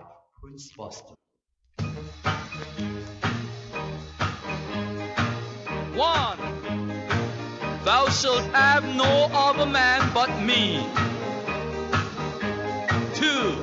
Prince 0.41 0.71
Buster. 0.71 1.15
One, 5.95 6.58
thou 7.89 8.07
shalt 8.09 8.45
have 8.53 8.85
no 8.95 9.13
other 9.33 9.65
man 9.65 10.11
but 10.13 10.29
me. 10.43 10.77
Two, 13.15 13.55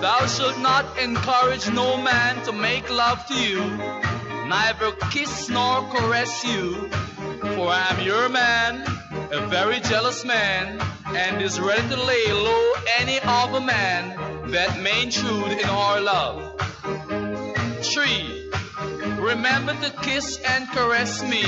thou 0.00 0.24
shalt 0.28 0.56
not 0.60 0.96
encourage 0.96 1.68
no 1.72 1.96
man 1.96 2.40
to 2.44 2.52
make 2.52 2.88
love 2.88 3.26
to 3.26 3.34
you, 3.34 3.64
neither 4.46 4.92
kiss 5.10 5.48
nor 5.48 5.82
caress 5.90 6.44
you, 6.44 6.88
for 7.56 7.66
I 7.68 7.88
am 7.90 8.06
your 8.06 8.28
man, 8.28 8.82
a 9.32 9.44
very 9.48 9.80
jealous 9.80 10.24
man, 10.24 10.80
and 11.08 11.42
is 11.42 11.58
ready 11.58 11.88
to 11.88 12.00
lay 12.00 12.30
low 12.30 12.72
any 13.00 13.18
other 13.24 13.60
man 13.60 14.50
that 14.52 14.80
may 14.80 15.02
intrude 15.02 15.50
in 15.50 15.68
our 15.68 16.00
love. 16.00 16.36
Three, 17.82 18.52
remember 19.18 19.74
to 19.82 19.90
kiss 20.02 20.38
and 20.46 20.68
caress 20.68 21.24
me, 21.24 21.42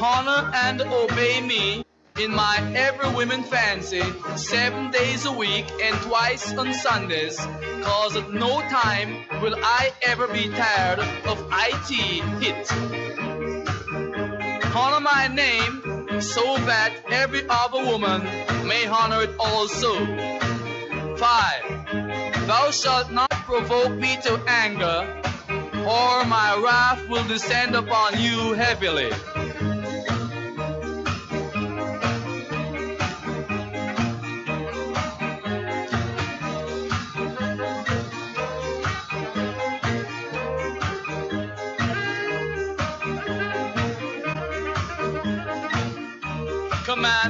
honor 0.00 0.50
and 0.54 0.80
obey 0.80 1.40
me 1.40 1.84
in 2.18 2.34
my 2.34 2.72
every 2.74 3.14
women 3.14 3.42
fancy, 3.42 4.02
seven 4.36 4.90
days 4.90 5.24
a 5.24 5.32
week 5.32 5.66
and 5.82 5.96
twice 6.02 6.52
on 6.56 6.74
Sundays, 6.74 7.36
cause 7.82 8.16
at 8.16 8.32
no 8.32 8.60
time 8.62 9.24
will 9.40 9.54
I 9.56 9.92
ever 10.02 10.26
be 10.28 10.48
tired 10.48 10.98
of 10.98 11.46
IT 11.52 11.88
hit. 12.42 12.72
Honor 14.74 15.00
my 15.00 15.28
name 15.32 16.20
so 16.20 16.42
that 16.58 16.92
every 17.10 17.42
other 17.48 17.84
woman 17.84 18.22
may 18.66 18.86
honor 18.86 19.22
it 19.22 19.30
also. 19.38 19.94
Five, 21.16 22.46
thou 22.46 22.70
shalt 22.70 23.10
not 23.12 23.30
provoke 23.30 23.92
me 23.92 24.16
to 24.22 24.40
anger, 24.46 25.22
or 25.86 26.24
my 26.24 26.60
wrath 26.62 27.08
will 27.08 27.26
descend 27.26 27.74
upon 27.74 28.20
you 28.20 28.52
heavily. 28.54 29.10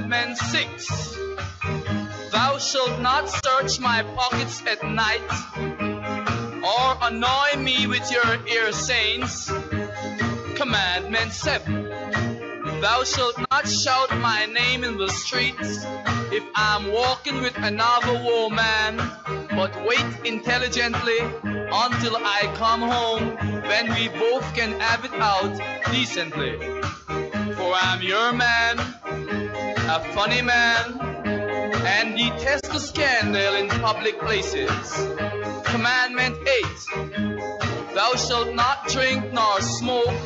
Commandment 0.09 0.39
6 0.39 1.19
Thou 2.33 2.57
shalt 2.57 2.99
not 3.03 3.29
search 3.29 3.79
my 3.79 4.03
pockets 4.17 4.63
at 4.67 4.83
night, 4.83 5.21
or 6.65 6.97
annoy 7.03 7.63
me 7.63 7.87
with 7.87 8.11
your 8.11 8.39
ear 8.49 8.73
sayings. 8.73 9.53
Commandment 10.57 11.31
7 11.31 11.91
Thou 12.81 13.05
shalt 13.05 13.37
not 13.51 13.69
shout 13.69 14.09
my 14.17 14.47
name 14.47 14.83
in 14.83 14.97
the 14.97 15.11
streets 15.11 15.85
if 16.33 16.45
I'm 16.55 16.91
walking 16.91 17.43
with 17.43 17.59
another 17.59 18.15
woman, 18.15 18.97
but 19.51 19.77
wait 19.87 20.09
intelligently 20.25 21.19
until 21.21 22.17
I 22.17 22.51
come 22.55 22.81
home, 22.81 23.37
when 23.69 23.93
we 23.93 24.09
both 24.09 24.55
can 24.55 24.81
have 24.81 25.05
it 25.05 25.13
out 25.21 25.53
decently. 25.93 26.57
For 27.57 27.75
I'm 27.75 28.01
your 28.01 28.33
man, 28.33 28.79
a 29.89 30.01
funny 30.13 30.43
man, 30.43 31.01
and 31.87 32.15
detest 32.15 32.65
the 32.65 32.79
scandal 32.79 33.55
in 33.55 33.69
public 33.81 34.21
places. 34.21 35.09
Commandment 35.65 36.37
8 36.47 36.65
Thou 37.95 38.13
shalt 38.17 38.55
not 38.55 38.87
drink 38.89 39.33
nor 39.33 39.63
smoke 39.63 40.21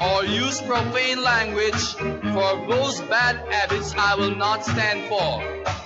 or 0.00 0.24
use 0.24 0.62
profane 0.62 1.24
language, 1.24 1.94
for 2.34 2.50
those 2.70 3.00
bad 3.02 3.36
habits 3.52 3.92
I 3.98 4.14
will 4.14 4.36
not 4.36 4.64
stand 4.64 5.08
for. 5.08 5.42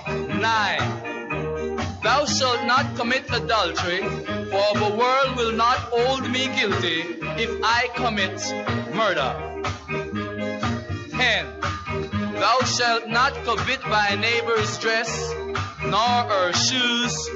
9 0.07 2.01
Thou 2.03 2.25
shalt 2.25 2.63
not 2.67 2.95
commit 2.95 3.25
adultery, 3.33 4.03
for 4.53 4.69
the 4.83 4.95
world 4.95 5.35
will 5.35 5.53
not 5.53 5.79
hold 5.89 6.29
me 6.29 6.45
guilty 6.55 7.01
if 7.41 7.59
I 7.63 7.89
commit 7.95 8.37
murder. 8.93 9.33
10 11.09 11.55
Thou 12.35 12.59
shalt 12.65 13.07
not 13.07 13.33
covet 13.45 13.81
thy 13.81 14.15
neighbor's 14.15 14.77
dress, 14.77 15.33
nor 15.85 16.15
her 16.31 16.51
shoes, 16.51 17.29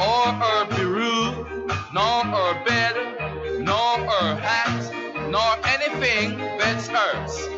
or 0.00 0.24
her 0.42 0.64
peru, 0.70 1.46
nor 1.92 2.24
her 2.24 2.64
bed, 2.64 2.96
nor 3.60 3.98
her 4.10 4.36
hat, 4.36 5.30
nor 5.30 5.50
anything 5.74 6.38
that's 6.58 6.88
hers. 6.88 7.48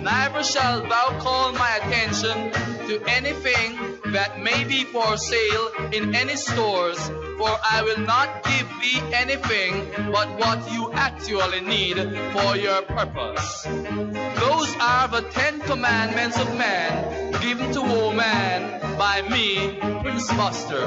Neither 0.00 0.44
shalt 0.44 0.88
thou 0.88 1.18
call 1.18 1.52
my 1.52 1.76
attention 1.76 2.52
to 2.86 3.02
anything 3.08 3.98
that 4.12 4.40
may 4.40 4.62
be 4.62 4.84
for 4.84 5.16
sale 5.16 5.70
in 5.92 6.14
any 6.14 6.36
stores, 6.36 7.10
for 7.36 7.58
I 7.70 7.82
will 7.82 8.04
not 8.06 8.44
give 8.44 8.68
thee 8.80 9.00
anything 9.12 9.90
but 10.12 10.28
what 10.38 10.70
you 10.72 10.92
actually 10.92 11.60
need 11.60 11.96
for 12.32 12.56
your 12.56 12.82
purpose. 12.82 13.64
Those 13.64 14.74
are 14.80 15.08
the 15.08 15.22
Ten 15.30 15.60
Commandments 15.60 16.38
of 16.38 16.56
man, 16.56 17.32
given 17.40 17.72
to 17.72 17.80
all 17.80 18.04
woman 18.14 18.80
by 18.96 19.22
me, 19.28 19.78
Prince 20.02 20.28
Buster. 20.34 20.84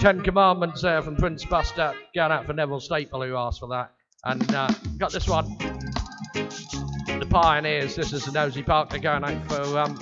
Ten 0.00 0.20
Commandments 0.20 0.82
there 0.82 1.00
from 1.00 1.16
Prince 1.16 1.46
Buster. 1.46 1.94
Going 2.14 2.30
out 2.30 2.44
for 2.44 2.52
Neville 2.52 2.80
Staple 2.80 3.22
who 3.22 3.36
asked 3.36 3.60
for 3.60 3.68
that. 3.68 3.92
And 4.24 4.54
uh, 4.54 4.68
got 4.98 5.12
this 5.12 5.26
one. 5.26 5.56
The 7.18 7.26
Pioneers. 7.30 7.94
This 7.94 8.12
is 8.12 8.24
the 8.24 8.32
Nosy 8.32 8.62
Parker 8.62 8.98
going 8.98 9.24
out 9.24 9.46
for 9.46 9.78
um, 9.78 9.96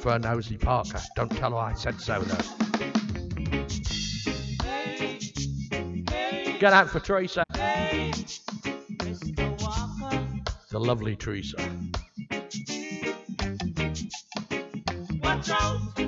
for 0.00 0.12
a 0.14 0.18
Nosy 0.18 0.56
Parker. 0.56 1.00
Don't 1.14 1.30
tell 1.36 1.50
her 1.52 1.58
I 1.58 1.74
said 1.74 2.00
so 2.00 2.20
though. 2.20 2.36
Get 6.58 6.72
out 6.72 6.88
for 6.88 7.00
Teresa. 7.00 7.44
The 10.70 10.80
lovely 10.80 11.16
Teresa. 11.16 11.56
Watch 15.22 15.50
out. 15.50 16.07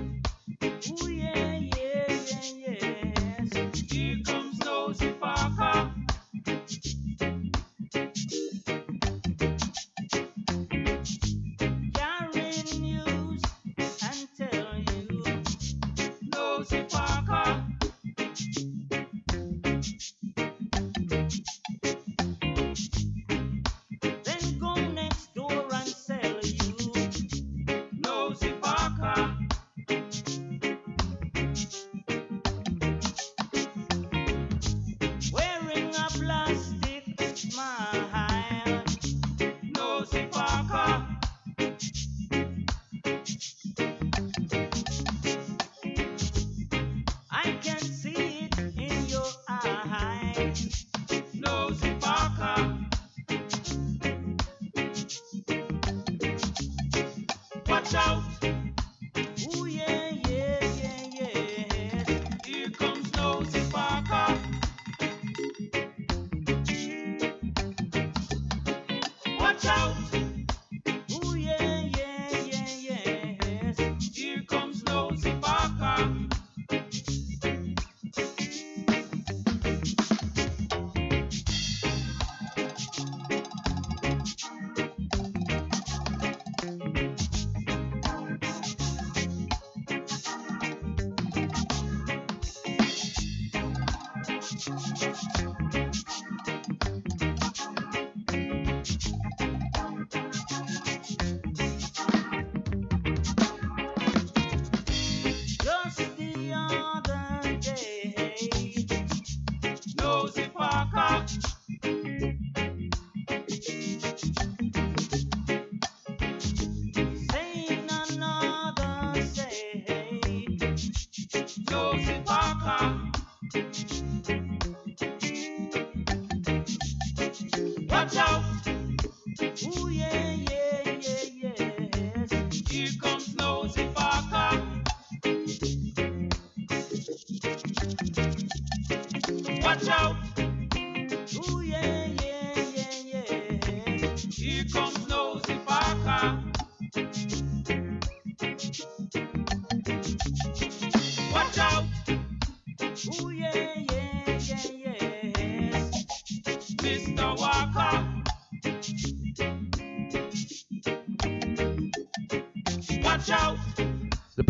Plastic 37.61 38.20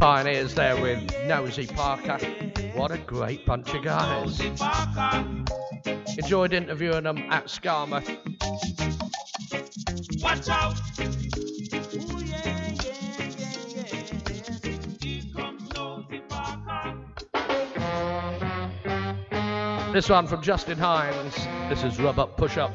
Pioneers 0.01 0.55
there 0.55 0.81
with 0.81 0.99
Nosy 1.27 1.67
Parker. 1.67 2.17
What 2.73 2.91
a 2.91 2.97
great 2.97 3.45
bunch 3.45 3.75
of 3.75 3.85
guys. 3.85 4.41
Enjoyed 6.17 6.55
interviewing 6.55 7.03
them 7.03 7.19
at 7.31 7.49
Skarma. 7.49 8.01
Watch 10.23 10.49
out! 10.49 10.81
This 19.93 20.09
one 20.09 20.27
from 20.27 20.41
Justin 20.41 20.79
Hinds. 20.79 21.37
This 21.69 21.83
is 21.83 22.01
Rub 22.01 22.19
Up 22.19 22.39
Push 22.39 22.57
Up. 22.57 22.73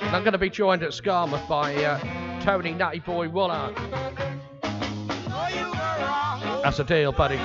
And 0.00 0.14
I'm 0.14 0.22
going 0.22 0.34
to 0.34 0.38
be 0.38 0.50
joined 0.50 0.84
at 0.84 0.90
Skamouth 0.90 1.48
by 1.48 1.74
uh, 1.84 2.15
Tony 2.46 2.74
Natty 2.74 3.00
Boy 3.00 3.28
Wallard. 3.28 3.74
That's 6.62 6.78
a 6.78 6.84
deal, 6.84 7.10
buddy. 7.10 7.40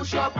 push 0.00 0.14
up. 0.14 0.39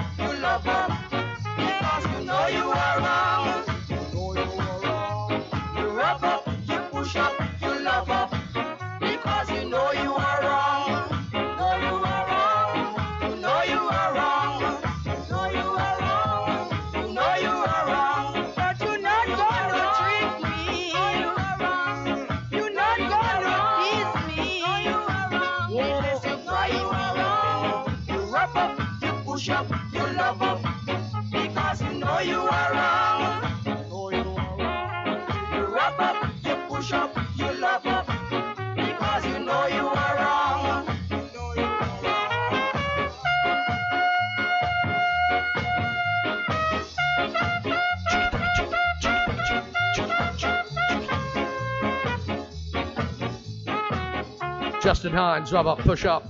Justin 54.91 55.13
Hinds, 55.13 55.53
rub 55.53 55.69
up, 55.69 55.79
push 55.79 56.05
up. 56.05 56.25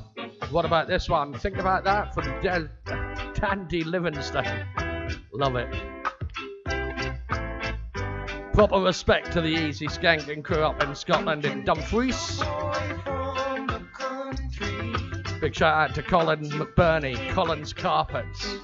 What 0.50 0.66
about 0.66 0.86
this 0.86 1.08
one? 1.08 1.32
Think 1.32 1.56
about 1.56 1.82
that 1.84 2.12
from 2.12 2.24
De- 2.42 2.68
Dandy 3.32 3.82
Livingstone. 3.84 4.66
Love 5.32 5.56
it. 5.56 5.74
Proper 8.52 8.80
respect 8.80 9.32
to 9.32 9.40
the 9.40 9.48
Easy 9.48 9.86
Skanking 9.86 10.44
crew 10.44 10.62
up 10.62 10.82
in 10.82 10.94
Scotland 10.94 11.46
in 11.46 11.64
Dumfries. 11.64 12.38
Big 15.40 15.54
shout 15.54 15.74
out 15.74 15.94
to 15.94 16.02
Colin 16.02 16.44
McBurney, 16.50 17.16
Colin's 17.30 17.72
Carpets. 17.72 18.59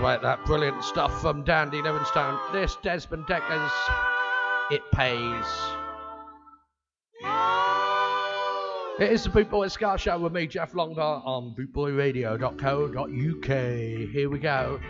about 0.00 0.22
that 0.22 0.42
brilliant 0.46 0.82
stuff 0.82 1.20
from 1.20 1.44
Dandy 1.44 1.82
Livingstone. 1.82 2.38
This 2.54 2.78
Desmond 2.82 3.26
Dekker's 3.26 3.70
It 4.70 4.80
Pays. 4.92 5.44
It 8.98 9.12
is 9.12 9.24
the 9.24 9.30
Boot 9.30 9.50
Boy 9.50 9.68
Ska 9.68 9.98
Show 9.98 10.18
with 10.18 10.32
me, 10.32 10.46
Jeff 10.46 10.72
Longbar, 10.72 11.20
on 11.26 11.54
bootboyradio.co.uk. 11.54 14.10
Here 14.10 14.30
we 14.30 14.38
go. 14.38 14.80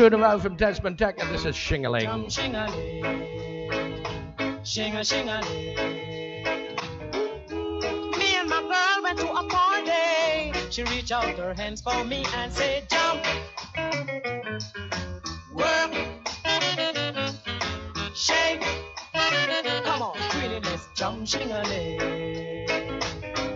Two 0.00 0.06
in 0.06 0.14
a 0.14 0.16
row 0.16 0.38
from 0.38 0.56
Desmond 0.56 0.96
Dekker. 0.96 1.30
This 1.30 1.44
is. 1.44 1.54
Shingale, 1.54 2.06
shinga 4.64 5.02
shingale. 5.04 5.76
Me 8.16 8.34
and 8.36 8.48
my 8.48 8.62
girl 8.62 9.02
went 9.02 9.18
to 9.18 9.30
a 9.30 9.46
party. 9.46 10.52
She 10.70 10.84
reached 10.84 11.12
out 11.12 11.36
her 11.36 11.52
hands 11.52 11.82
for 11.82 12.02
me 12.02 12.24
and 12.34 12.50
said, 12.50 12.88
jump, 12.88 13.22
work, 15.52 15.92
shake. 18.14 18.64
Come 19.84 20.00
on, 20.00 20.16
pretty, 20.30 20.60
let's 20.60 20.88
jump, 20.96 21.26
shingale, 21.26 21.98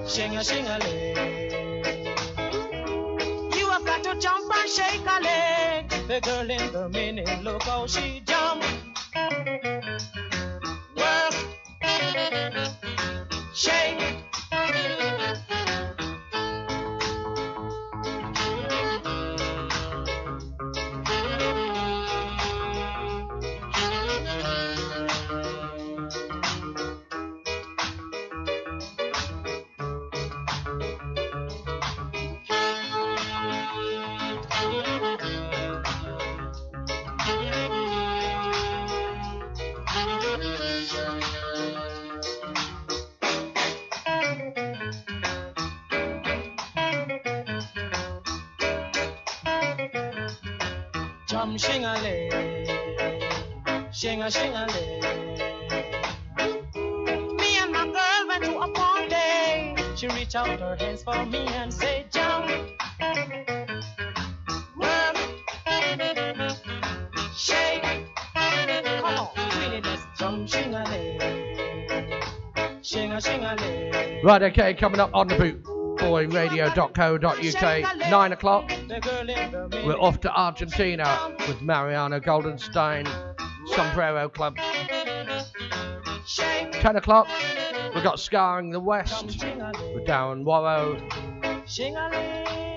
shinga 0.05 0.43
shingale. 0.45 1.15
You 3.57 3.67
have 3.71 3.85
got 3.87 4.03
to 4.05 4.15
jump 4.21 4.55
and 4.55 4.69
shake 4.69 5.01
a 5.07 5.21
leg. 5.23 5.34
The 6.15 6.21
girl 6.21 6.49
in 6.49 6.73
the 6.73 6.89
mini, 6.91 7.27
look 7.43 7.65
how 7.65 7.89
she 7.89 8.21
Right, 74.35 74.51
okay, 74.51 74.75
coming 74.75 74.99
up 74.99 75.15
on 75.15 75.29
the 75.29 75.37
bootboyradio.co.uk, 75.37 78.11
9 78.11 78.33
o'clock. 78.33 78.69
We're 79.87 80.01
off 80.01 80.21
to 80.23 80.37
Argentina 80.37 81.37
with 81.47 81.63
Mariano 81.63 82.19
Goldenstein, 82.19 83.07
Sombrero 83.69 84.29
Club. 84.29 84.57
10 86.27 86.97
o'clock, 86.97 87.29
we've 87.95 88.03
got 88.03 88.19
Ska 88.19 88.57
in 88.59 88.71
the 88.71 88.81
West 88.81 89.25
with 89.25 90.05
Darren 90.05 90.43
Warrow. 90.43 90.97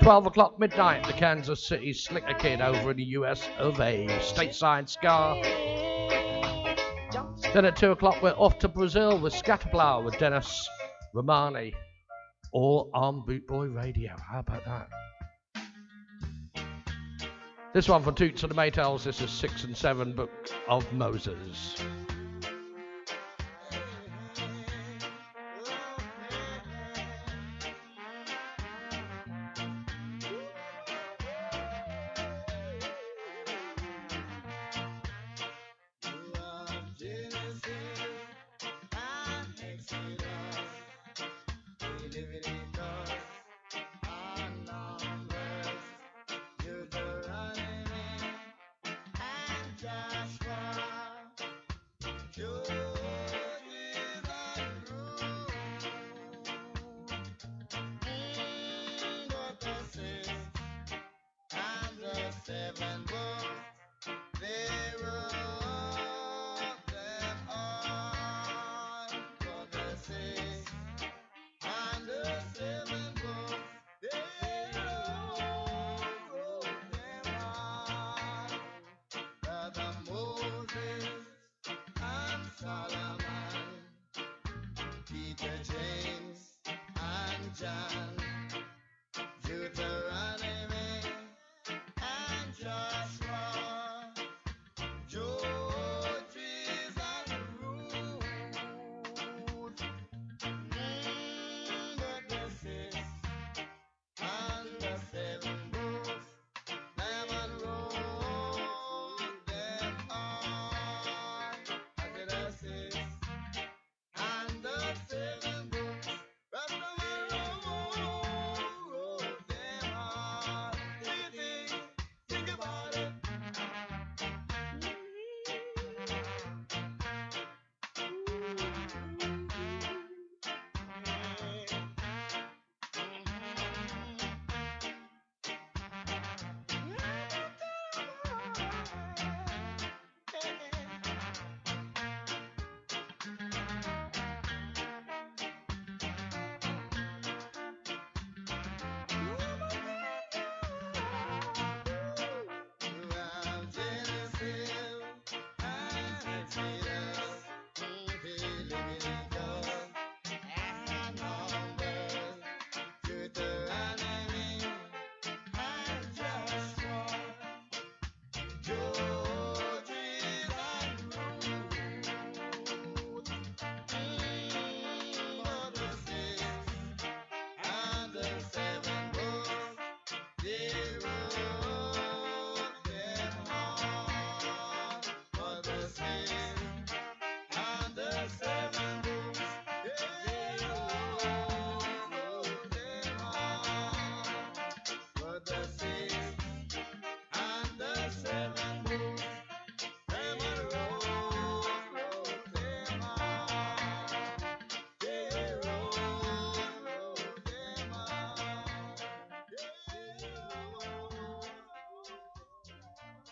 12 0.04 0.28
o'clock 0.28 0.60
midnight, 0.60 1.08
the 1.08 1.14
Kansas 1.14 1.68
City 1.68 1.92
Slicker 1.92 2.36
Kid 2.36 2.62
over 2.62 2.92
in 2.92 2.98
the 2.98 3.04
US 3.04 3.50
of 3.58 3.80
A. 3.80 4.06
Stateside 4.20 4.88
Ska. 4.88 5.42
Then 7.56 7.66
at 7.66 7.76
2 7.76 7.94
o'clock, 7.94 8.22
we're 8.22 8.34
off 8.34 8.60
to 8.60 8.68
Brazil 8.68 9.20
with 9.20 9.34
Scatterblower 9.34 10.06
with 10.06 10.20
Dennis 10.20 10.70
Romani. 11.14 11.74
All 12.52 12.90
on 12.94 13.22
Bootboy 13.22 13.76
Radio. 13.76 14.16
How 14.18 14.40
about 14.40 14.66
that? 14.66 14.90
This 17.74 17.90
one 17.90 18.02
for 18.02 18.12
Toots 18.12 18.44
and 18.44 18.52
the 18.52 18.56
Maytals. 18.56 19.04
This 19.04 19.22
is 19.22 19.30
6 19.30 19.66
and 19.66 19.78
7 19.78 20.14
Book 20.14 20.32
of 20.68 20.92
Moses. 20.94 21.76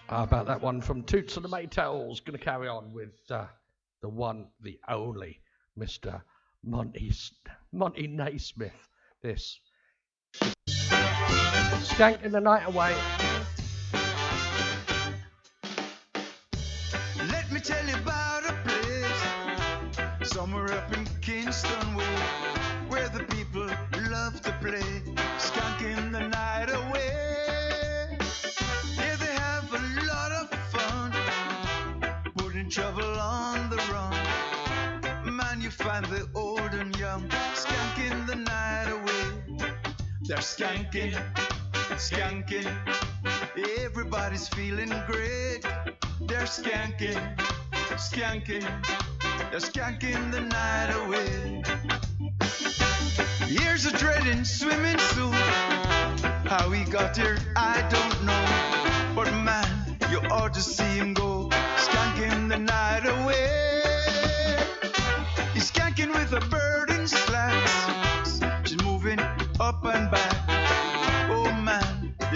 About 0.08 0.46
that 0.46 0.62
one 0.62 0.82
from 0.82 1.02
Toots 1.04 1.36
and 1.36 1.44
the 1.44 1.50
Maytals. 1.50 2.24
Going 2.24 2.38
to 2.38 2.44
carry 2.44 2.68
on 2.68 2.94
with 2.94 3.20
uh, 3.32 3.48
the 4.02 4.10
one, 4.10 4.48
the 4.62 4.80
only 4.88 5.42
Mr. 5.78 6.22
Monty, 6.64 7.12
Monty 7.72 8.08
Naismith. 8.08 8.90
This. 9.24 9.60
Skanking 10.70 12.32
the 12.32 12.40
night 12.40 12.68
away. 12.68 12.96
Let 17.32 17.52
me 17.52 17.60
tell 17.60 17.88
you 17.88 17.96
about. 17.96 18.25
are 40.36 40.40
skanking, 40.40 41.16
skanking. 41.96 42.70
Everybody's 43.80 44.50
feeling 44.50 44.92
great. 45.08 45.62
They're 46.20 46.50
skanking, 46.58 47.22
skanking. 47.96 48.66
They're 49.50 49.62
skanking 49.62 50.32
the 50.34 50.42
night 50.42 50.92
away. 51.00 51.64
Here's 53.48 53.86
a 53.86 53.98
dreading 53.98 54.44
swimming 54.44 55.00
suit. 55.00 55.34
How 56.52 56.70
he 56.70 56.84
got 56.84 57.16
here, 57.16 57.38
I 57.56 57.80
don't 57.90 58.26
know. 58.26 59.16
But 59.16 59.32
man, 59.46 59.98
you 60.12 60.20
ought 60.30 60.54
to 60.54 60.62
see 60.62 60.98
him 60.98 61.14
go 61.14 61.50
skanking 61.78 62.50
the 62.50 62.58
night. 62.58 62.85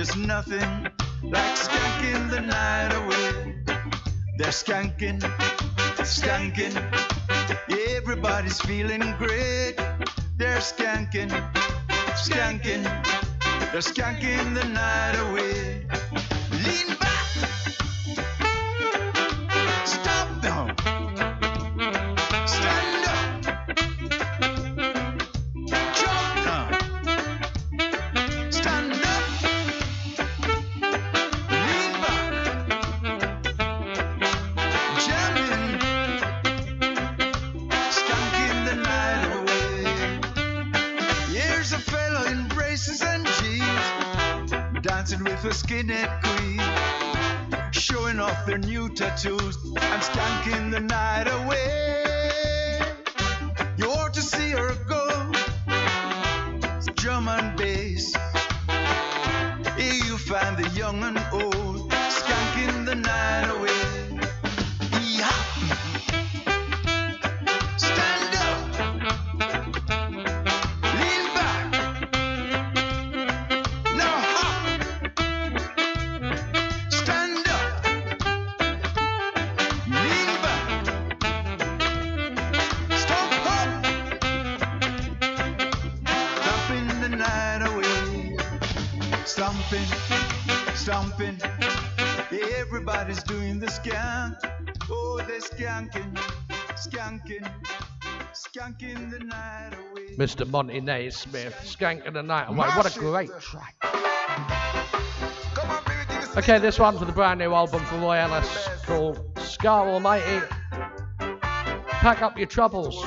There's 0.10 0.26
nothing 0.26 0.88
like 1.22 1.56
skanking 1.56 2.32
the 2.32 2.42
night 2.42 2.92
away. 2.96 3.54
They're 4.40 4.48
skanking, 4.48 5.20
skanking. 6.02 6.74
Everybody's 7.96 8.60
feeling 8.60 9.14
great. 9.20 9.76
They're 10.36 10.64
skanking, 10.66 11.30
skanking. 12.16 12.84
They're 13.72 13.86
skanking 13.86 14.56
the 14.56 14.66
night 14.66 15.16
away. 15.30 15.69
find 60.28 60.58
the 60.58 60.70
young 60.78 61.04
and 61.04 61.18
old 61.32 61.90
skanking 61.92 62.86
the 62.86 62.96
night 62.96 63.50
away. 63.50 64.20
Yeah. 65.02 65.59
Mr. 100.18 100.48
Monty 100.48 100.82
Naismith, 100.82 101.56
Skanking 101.64 102.14
the 102.14 102.22
Night 102.24 102.50
Away. 102.50 102.68
What 102.68 102.96
a 102.96 103.00
great 103.00 103.32
track. 103.40 103.76
Okay, 106.38 106.60
this 106.60 106.78
one 106.78 106.98
for 106.98 107.06
the 107.06 107.12
brand 107.12 107.40
new 107.40 107.54
album 107.54 107.84
for 107.86 107.98
Roy 107.98 108.18
Ellis 108.18 108.70
called 108.86 109.20
Ska 109.40 109.68
Almighty. 109.70 110.46
Pack 111.20 112.22
up 112.22 112.38
your 112.38 112.48
troubles. 112.48 113.06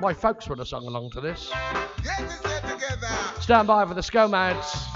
My 0.00 0.12
folks 0.14 0.48
would 0.48 0.58
have 0.58 0.68
sung 0.68 0.86
along 0.86 1.10
to 1.12 1.20
this. 1.20 1.50
Stand 3.40 3.68
by 3.68 3.86
for 3.86 3.94
the 3.94 4.02
Scomads. 4.02 4.86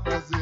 Brasil. 0.00 0.35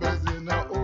business, 0.00 0.34
you 0.34 0.40
know. 0.40 0.79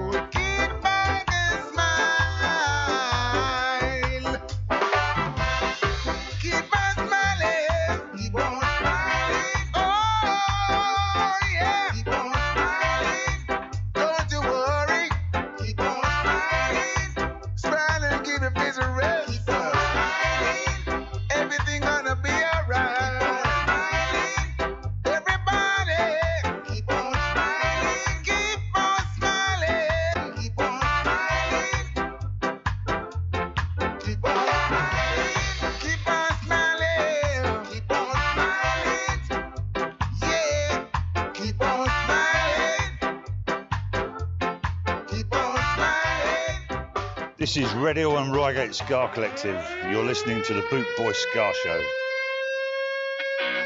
Radio 47.77 48.17
and 48.17 48.35
Reigate 48.35 48.75
Ska 48.75 49.11
Collective. 49.13 49.63
You're 49.91 50.05
listening 50.05 50.43
to 50.45 50.55
the 50.55 50.63
Boot 50.71 50.87
Boy 50.97 51.13
Ska 51.13 51.53
Show. 51.63 51.83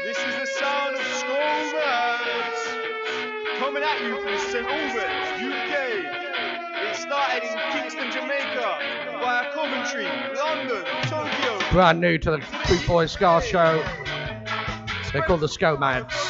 This 0.03 0.17
is 0.17 0.35
the 0.35 0.45
sound 0.45 0.95
of 0.95 1.01
Schoolbirds 1.01 2.61
coming 3.57 3.83
at 3.83 4.01
you 4.01 4.21
from 4.21 4.37
St 4.37 4.67
Albans, 4.67 5.41
UK. 5.41 5.73
It 6.89 6.95
started 6.95 7.43
in 7.43 7.57
Kingston, 7.71 8.11
Jamaica, 8.11 8.79
via 9.19 9.51
Coventry, 9.53 10.07
London, 10.35 10.83
Tokyo. 11.03 11.71
Brand 11.71 12.01
new 12.01 12.17
to 12.17 12.31
the 12.31 12.43
Boot 12.67 12.85
Boy 12.85 13.05
Ska 13.05 13.41
Show. 13.41 13.83
They're 15.13 15.21
called 15.21 15.39
the 15.39 15.47
Scomads. 15.47 16.20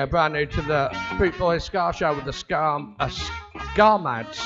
yeah, 0.00 0.06
brand 0.06 0.32
new 0.32 0.46
to 0.46 0.62
the 0.62 0.96
Boot 1.18 1.36
Boy 1.38 1.58
Ska 1.58 1.92
Show 1.94 2.14
with 2.14 2.24
the 2.24 2.32
Scar, 2.32 2.88
uh, 3.00 3.10
Scarmads. 3.74 4.40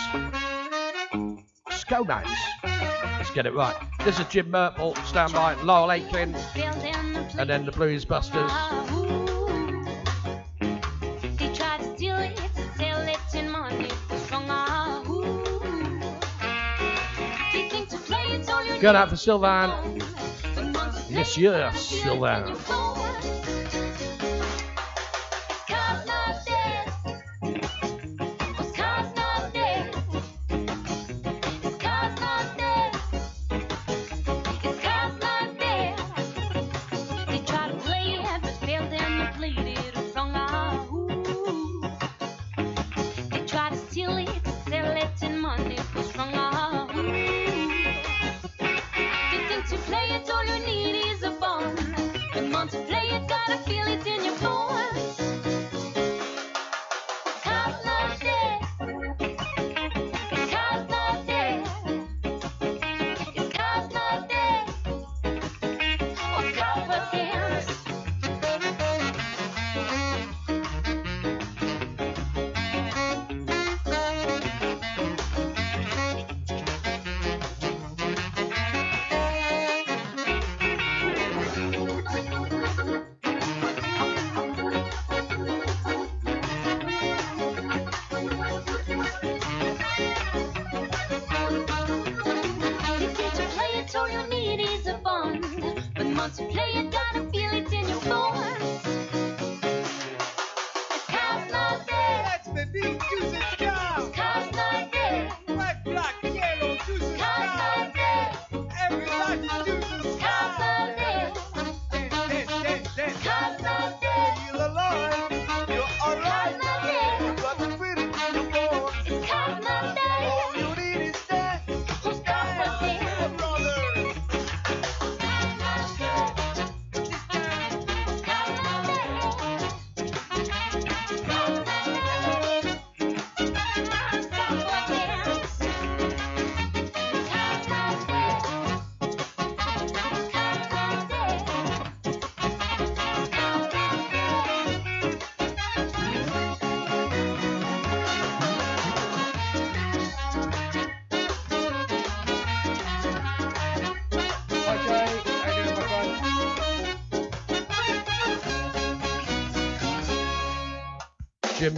Scomads. 1.71 2.29
Let's 2.65 3.31
get 3.31 3.47
it 3.47 3.55
right. 3.55 3.77
This 4.05 4.19
is 4.19 4.27
Jim 4.27 4.51
Merple, 4.51 4.97
stand 5.05 5.33
by, 5.33 5.55
Laurel 5.63 5.93
Aitken, 5.93 6.35
and 7.39 7.49
then 7.49 7.65
the 7.65 7.71
Blues 7.71 8.05
Busters. 8.05 8.51
Going 18.81 18.97
out 18.97 19.09
for 19.09 19.17
Sylvan. 19.17 20.01
Yes, 21.09 21.39
yes, 21.39 21.81
Sylvan. 21.81 22.84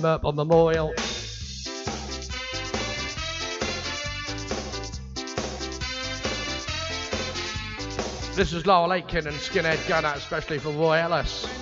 up 0.07 0.25
on 0.25 0.37
Memorial. 0.37 0.95
This 8.35 8.53
is 8.53 8.67
Laurel 8.67 8.93
Aitken 8.93 9.27
and 9.27 9.37
Skinhead 9.37 9.89
Gunner, 9.89 10.13
especially 10.15 10.59
for 10.59 10.71
Roy 10.71 10.99
Ellis. 10.99 11.56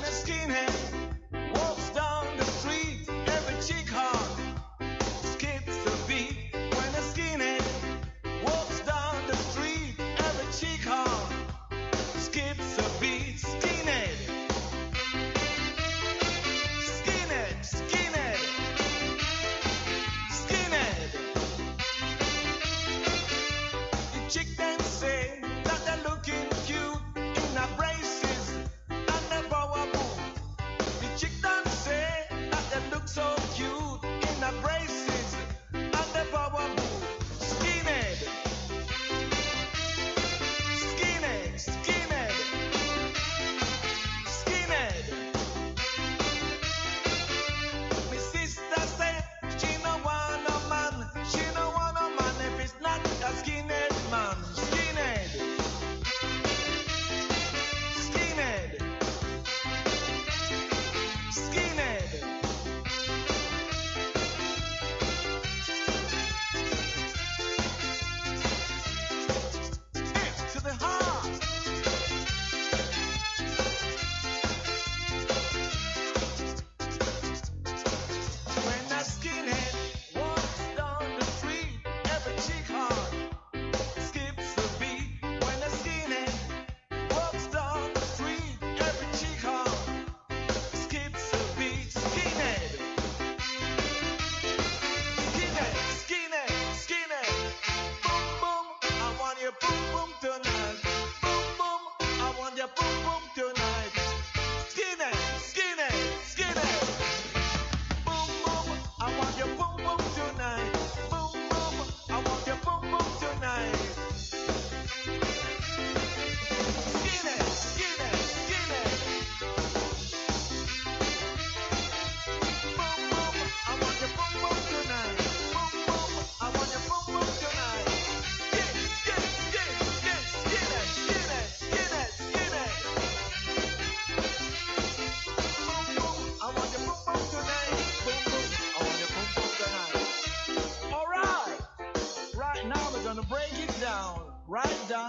right 144.49 144.89
down. 144.89 145.04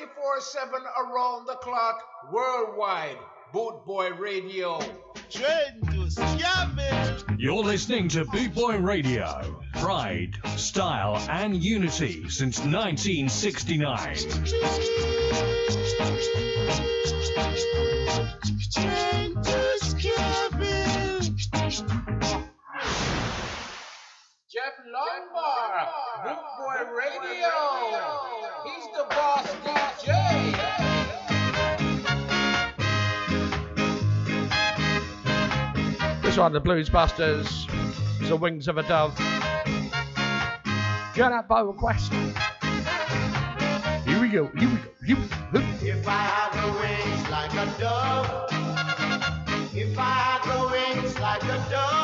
24 0.00 0.40
7 0.40 0.74
around 0.98 1.46
the 1.46 1.56
clock 1.56 2.02
worldwide. 2.32 3.18
Boot 3.52 3.84
Boy 3.84 4.10
Radio. 4.12 4.80
You're 7.36 7.62
listening 7.62 8.08
to 8.08 8.24
Boot 8.24 8.54
Boy 8.54 8.78
Radio. 8.78 9.60
Pride, 9.74 10.36
style, 10.56 11.18
and 11.28 11.54
unity 11.54 12.30
since 12.30 12.60
1969. 12.60 14.16
Jeff 19.98 20.59
Longbar. 24.88 25.88
Boot 26.24 26.38
Boy 26.58 26.80
Radio. 26.96 27.54
He's 28.64 28.86
the 28.96 29.04
boss 29.10 29.46
DJ. 29.64 30.08
This 36.22 36.36
one, 36.38 36.52
the 36.52 36.60
Blues 36.60 36.88
Busters, 36.88 37.66
the 38.22 38.36
Wings 38.36 38.68
of 38.68 38.78
a 38.78 38.82
Dove. 38.84 39.14
Going 41.14 41.32
out 41.32 41.46
by 41.48 41.60
request. 41.60 42.12
Here 44.06 44.20
we 44.20 44.28
go, 44.28 44.46
here 44.56 44.68
we 44.68 44.76
go, 44.76 44.90
here 45.04 45.16
we 45.16 45.58
go. 45.58 45.60
If 45.82 46.08
I 46.08 46.22
had 46.22 46.52
the 46.56 46.72
wings 46.80 47.28
like 47.28 47.52
a 47.52 47.66
dove, 47.78 48.48
if 49.74 49.98
I 49.98 50.02
had 50.02 50.42
the 50.44 50.58
wings 50.72 51.18
like 51.18 51.42
a 51.42 51.66
dove, 51.70 51.99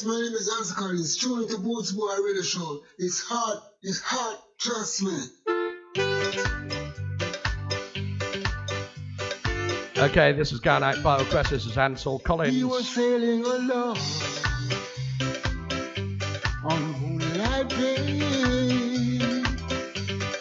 Yes, 0.00 0.06
my 0.06 0.18
name 0.18 0.32
is 0.32 0.48
Ansel 0.56 0.76
Collins. 0.76 1.16
Tune 1.18 1.42
into 1.42 1.58
Boots 1.58 1.92
Boy 1.92 2.16
Radio 2.24 2.40
Show. 2.40 2.82
It's 2.98 3.20
hot. 3.20 3.62
It's 3.82 4.00
hot. 4.00 4.42
Trust 4.56 5.02
me. 5.02 5.18
Okay, 9.98 10.32
this 10.32 10.52
is 10.52 10.60
by 10.60 11.18
request. 11.18 11.50
This 11.50 11.66
is 11.66 11.76
Ansel 11.76 12.18
Collins. 12.20 12.54
We 12.54 12.64
were 12.64 12.82
sailing 12.82 13.44
along 13.44 13.98
on 16.64 16.82
moonlight 17.02 17.68
day. 17.68 18.20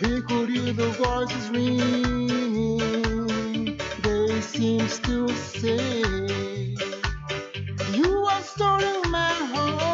We 0.02 0.22
could 0.22 0.50
hear 0.50 0.72
the 0.72 0.88
voices 1.04 1.50
ringing. 1.50 2.78
They 4.04 4.40
seemed 4.40 4.90
to 5.04 5.28
say, 5.28 6.04
Storing 8.42 9.12
my 9.12 9.34
heart. 9.52 9.89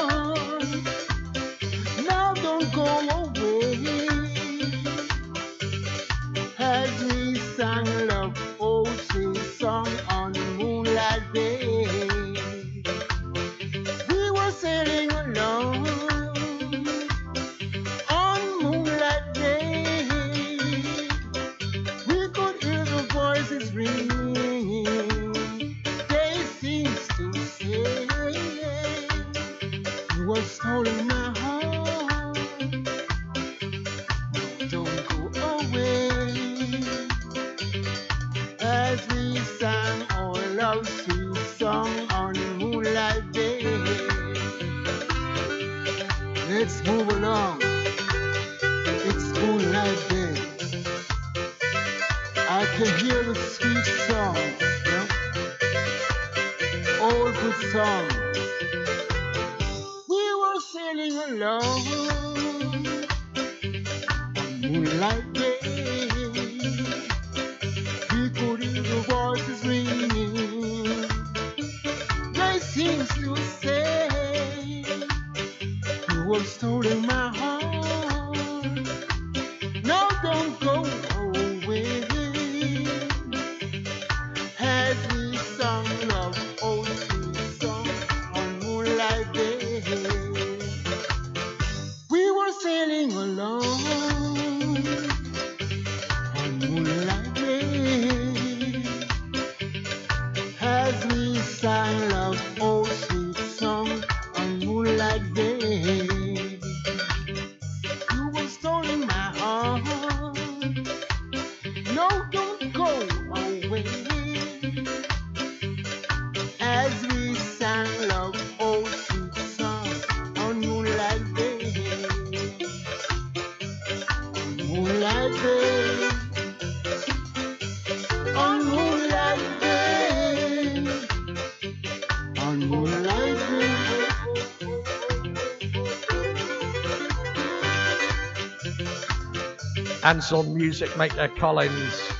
Anselm 140.06 140.53
Music 140.56 140.95
make 140.98 141.15
their 141.15 141.30
Collins 141.30 142.11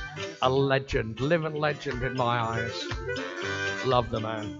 a 0.42 0.50
legend, 0.50 1.20
living 1.20 1.54
legend 1.54 2.02
in 2.02 2.14
my 2.14 2.40
eyes. 2.40 2.84
Love 3.84 4.10
the 4.10 4.18
man. 4.18 4.58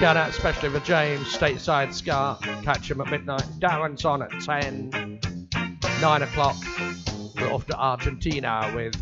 Going 0.00 0.16
out 0.16 0.30
especially 0.30 0.68
for 0.70 0.80
James, 0.80 1.28
Stateside 1.28 1.94
Ska. 1.94 2.36
Catch 2.64 2.90
him 2.90 3.00
at 3.02 3.08
midnight. 3.08 3.44
Darren's 3.60 4.04
on 4.04 4.20
at 4.20 4.32
10. 4.40 4.90
9 6.00 6.22
o'clock. 6.22 6.56
We're 7.36 7.52
off 7.52 7.66
to 7.66 7.76
Argentina 7.78 8.72
with 8.74 8.96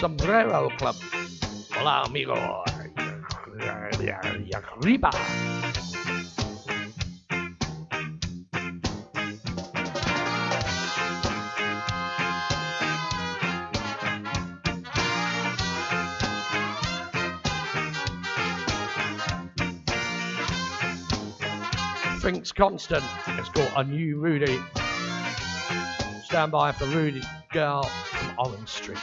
Sombrero 0.00 0.70
Club. 0.78 0.96
Hola, 1.70 2.06
amigo. 2.08 2.64
Arriba. 4.82 5.57
Constant. 22.58 23.04
It's 23.38 23.48
called 23.50 23.70
A 23.76 23.84
New 23.84 24.18
Rudy. 24.18 24.58
Stand 26.24 26.50
by 26.50 26.72
for 26.72 26.86
Rudy 26.86 27.22
Girl 27.52 27.84
from 27.84 28.34
Orange 28.36 28.68
Street. 28.68 28.98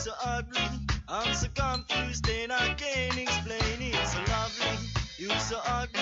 so 0.04 0.12
ugly. 0.22 0.60
I'm 1.08 1.34
so 1.34 1.48
confused 1.54 2.28
and 2.28 2.52
I 2.52 2.74
can't 2.74 3.16
explain 3.16 3.80
it. 3.80 4.06
So 4.06 4.18
lovely, 4.28 4.76
you 5.16 5.30
so 5.38 5.58
ugly. 5.66 5.93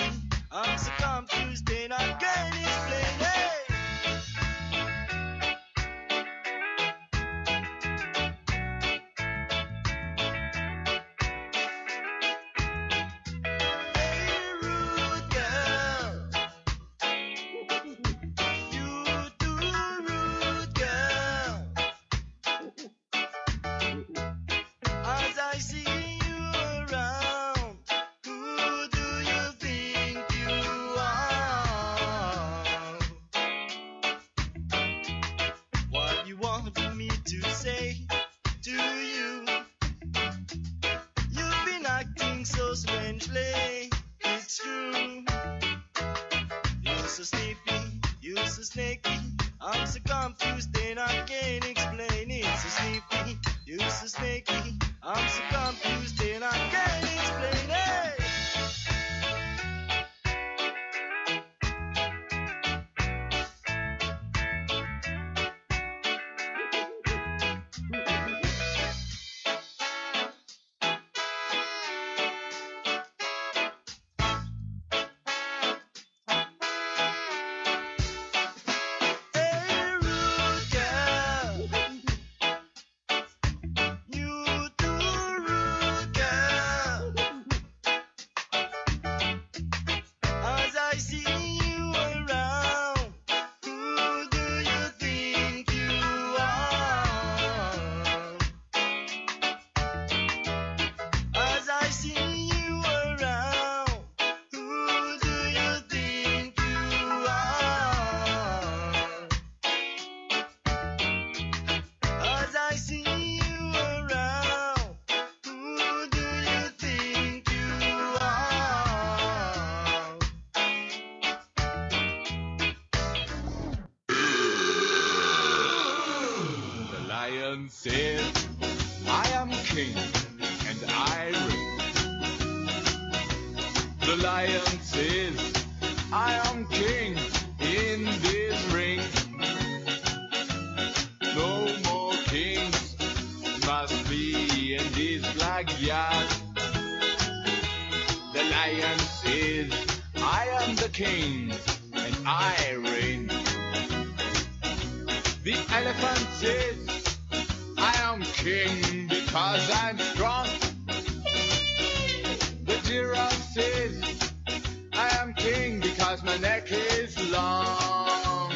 my 166.33 166.39
neck 166.39 166.71
is 166.71 167.31
long. 167.31 168.51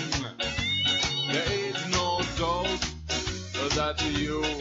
There 1.32 1.54
is 1.54 1.76
no 1.92 2.22
doubt 2.40 2.82
that 3.76 4.02
you 4.18 4.57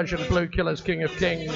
version, 0.00 0.26
Blue 0.28 0.48
Killers 0.48 0.80
King 0.80 1.02
of 1.02 1.10
Kings. 1.18 1.52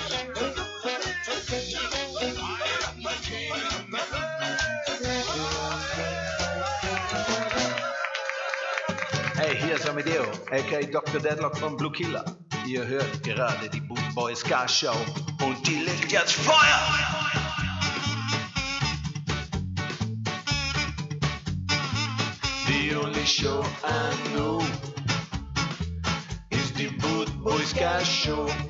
Hey, 9.32 9.54
here's 9.54 9.86
Amedeo, 9.86 10.26
aka 10.52 10.82
Dr. 10.90 11.20
Deadlock 11.20 11.56
from 11.56 11.78
Blue 11.78 11.90
Killer. 11.90 12.22
You 12.66 12.82
heard? 12.82 13.22
gerade 13.22 13.70
die 13.70 13.80
Boot 13.80 14.14
Boys 14.14 14.40
Ska 14.40 14.68
Show 14.68 14.94
und 15.42 15.66
die 15.66 15.76
legt 15.86 16.12
jetzt 16.12 16.32
Feuer! 16.34 16.82
The 22.66 22.94
only 22.94 23.24
show 23.24 23.64
I 23.82 23.93
show. 28.14 28.63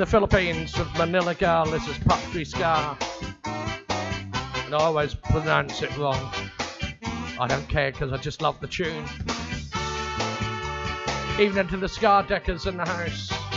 the 0.00 0.06
Philippines 0.06 0.78
with 0.78 0.88
Manila 0.96 1.34
Girl. 1.34 1.66
This 1.66 1.86
is 1.86 1.98
Patrick 1.98 2.46
Scar. 2.46 2.96
And 3.44 4.74
I 4.74 4.78
always 4.78 5.14
pronounce 5.14 5.82
it 5.82 5.94
wrong. 5.98 6.32
I 7.38 7.46
don't 7.46 7.68
care 7.68 7.92
because 7.92 8.10
I 8.10 8.16
just 8.16 8.40
love 8.40 8.58
the 8.62 8.66
tune. 8.66 9.04
Evening 11.38 11.68
to 11.68 11.76
the 11.76 11.86
Scar 11.86 12.22
Deckers 12.22 12.64
in 12.64 12.78
the 12.78 12.86
house. 12.86 13.49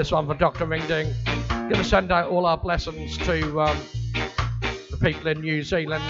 this 0.00 0.12
one 0.12 0.26
for 0.26 0.32
Dr. 0.32 0.64
Ringding. 0.64 1.12
Going 1.50 1.74
to 1.74 1.84
send 1.84 2.10
out 2.10 2.30
all 2.30 2.46
our 2.46 2.56
blessings 2.56 3.18
to 3.18 3.60
um, 3.60 3.76
the 4.90 4.96
people 4.98 5.28
in 5.28 5.42
New 5.42 5.62
Zealand. 5.62 6.02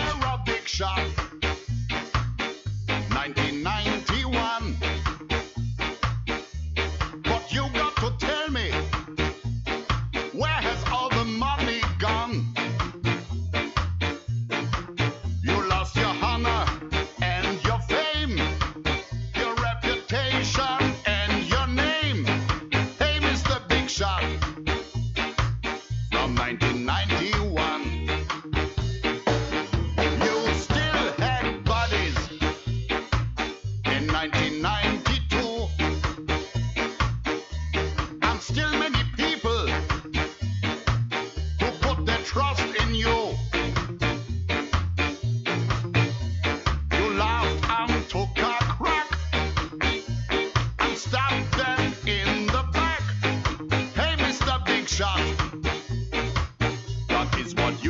is 57.40 57.54
what 57.54 57.82
you 57.82 57.89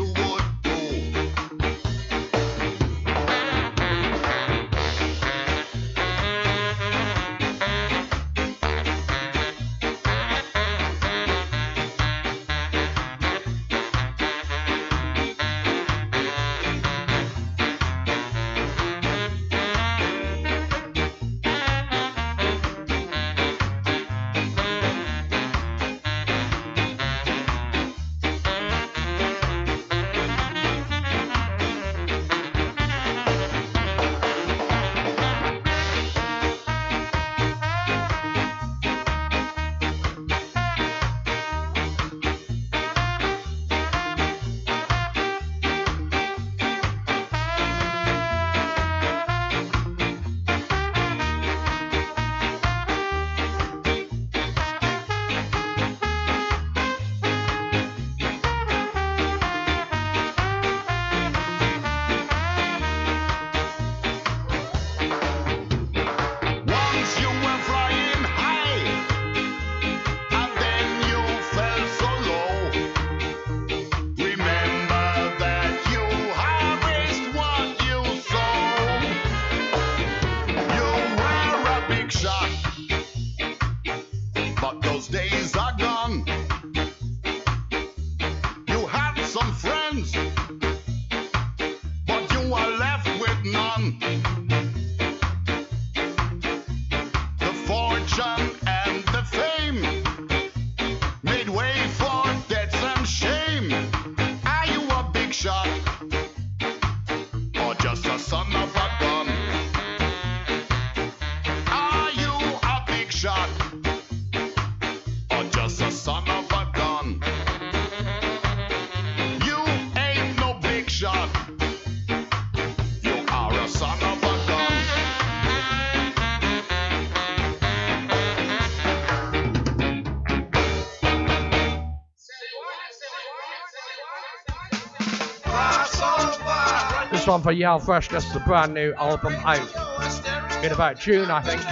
one 137.31 137.43
for 137.43 137.53
Yal 137.53 137.79
Fresh, 137.79 138.09
just 138.09 138.35
the 138.35 138.41
brand 138.41 138.75
new 138.75 138.93
album 138.95 139.33
out 139.45 140.65
in 140.65 140.73
about 140.73 140.99
June, 140.99 141.31
I 141.31 141.41
think. 141.41 141.63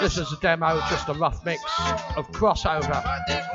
This 0.00 0.18
is 0.18 0.32
a 0.32 0.36
demo, 0.40 0.80
just 0.90 1.08
a 1.08 1.12
rough 1.12 1.44
mix 1.44 1.62
of 2.16 2.28
crossover. 2.32 3.45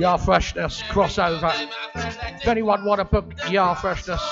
Yar 0.00 0.16
Freshness 0.16 0.80
crossover. 0.84 1.52
If 1.94 2.48
anyone 2.48 2.86
want 2.86 3.00
to 3.00 3.04
book 3.04 3.34
Yar 3.50 3.76
Freshness, 3.76 4.22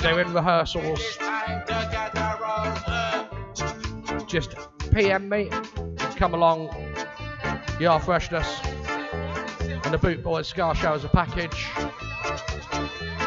they're 0.00 0.20
in 0.20 0.34
rehearsals. 0.34 1.00
Just 4.26 4.56
PM 4.90 5.28
me, 5.28 5.48
come 6.16 6.34
along. 6.34 6.70
Yar 7.78 8.00
Freshness 8.00 8.48
and 9.60 9.94
the 9.94 9.98
Boot 9.98 10.24
Boys 10.24 10.48
Ska 10.48 10.74
Show 10.74 10.94
as 10.94 11.04
a 11.04 11.08
package. 11.08 11.68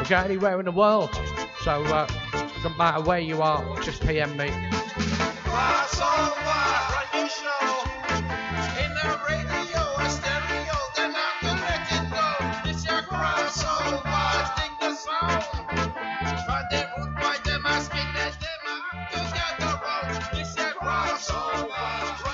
We 0.02 0.10
go 0.10 0.18
anywhere 0.18 0.60
in 0.60 0.66
the 0.66 0.74
world, 0.74 1.16
so 1.64 1.82
uh, 1.86 2.08
doesn't 2.62 2.78
matter 2.78 3.02
where 3.06 3.20
you 3.20 3.42
are, 3.42 3.80
just 3.82 4.02
PM 4.02 4.36
me. 4.36 4.52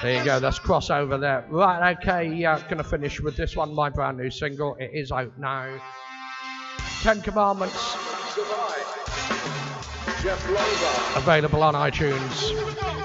There 0.02 0.18
you 0.18 0.26
go, 0.26 0.40
that's 0.40 0.57
crossover 0.57 1.19
there. 1.19 1.45
Right, 1.49 1.95
okay, 1.98 2.34
Yeah. 2.34 2.60
gonna 2.68 2.84
finish 2.84 3.19
with 3.22 3.36
this 3.36 3.56
one, 3.56 3.73
my 3.76 3.90
brand 3.90 4.18
new 4.18 4.32
single. 4.32 4.76
It 4.80 4.90
is 4.94 5.11
out 5.11 5.38
now. 5.38 5.80
Ten 7.03 7.22
Commandments. 7.22 7.95
Available 11.15 11.61
on 11.64 11.76
iTunes. 11.76 13.01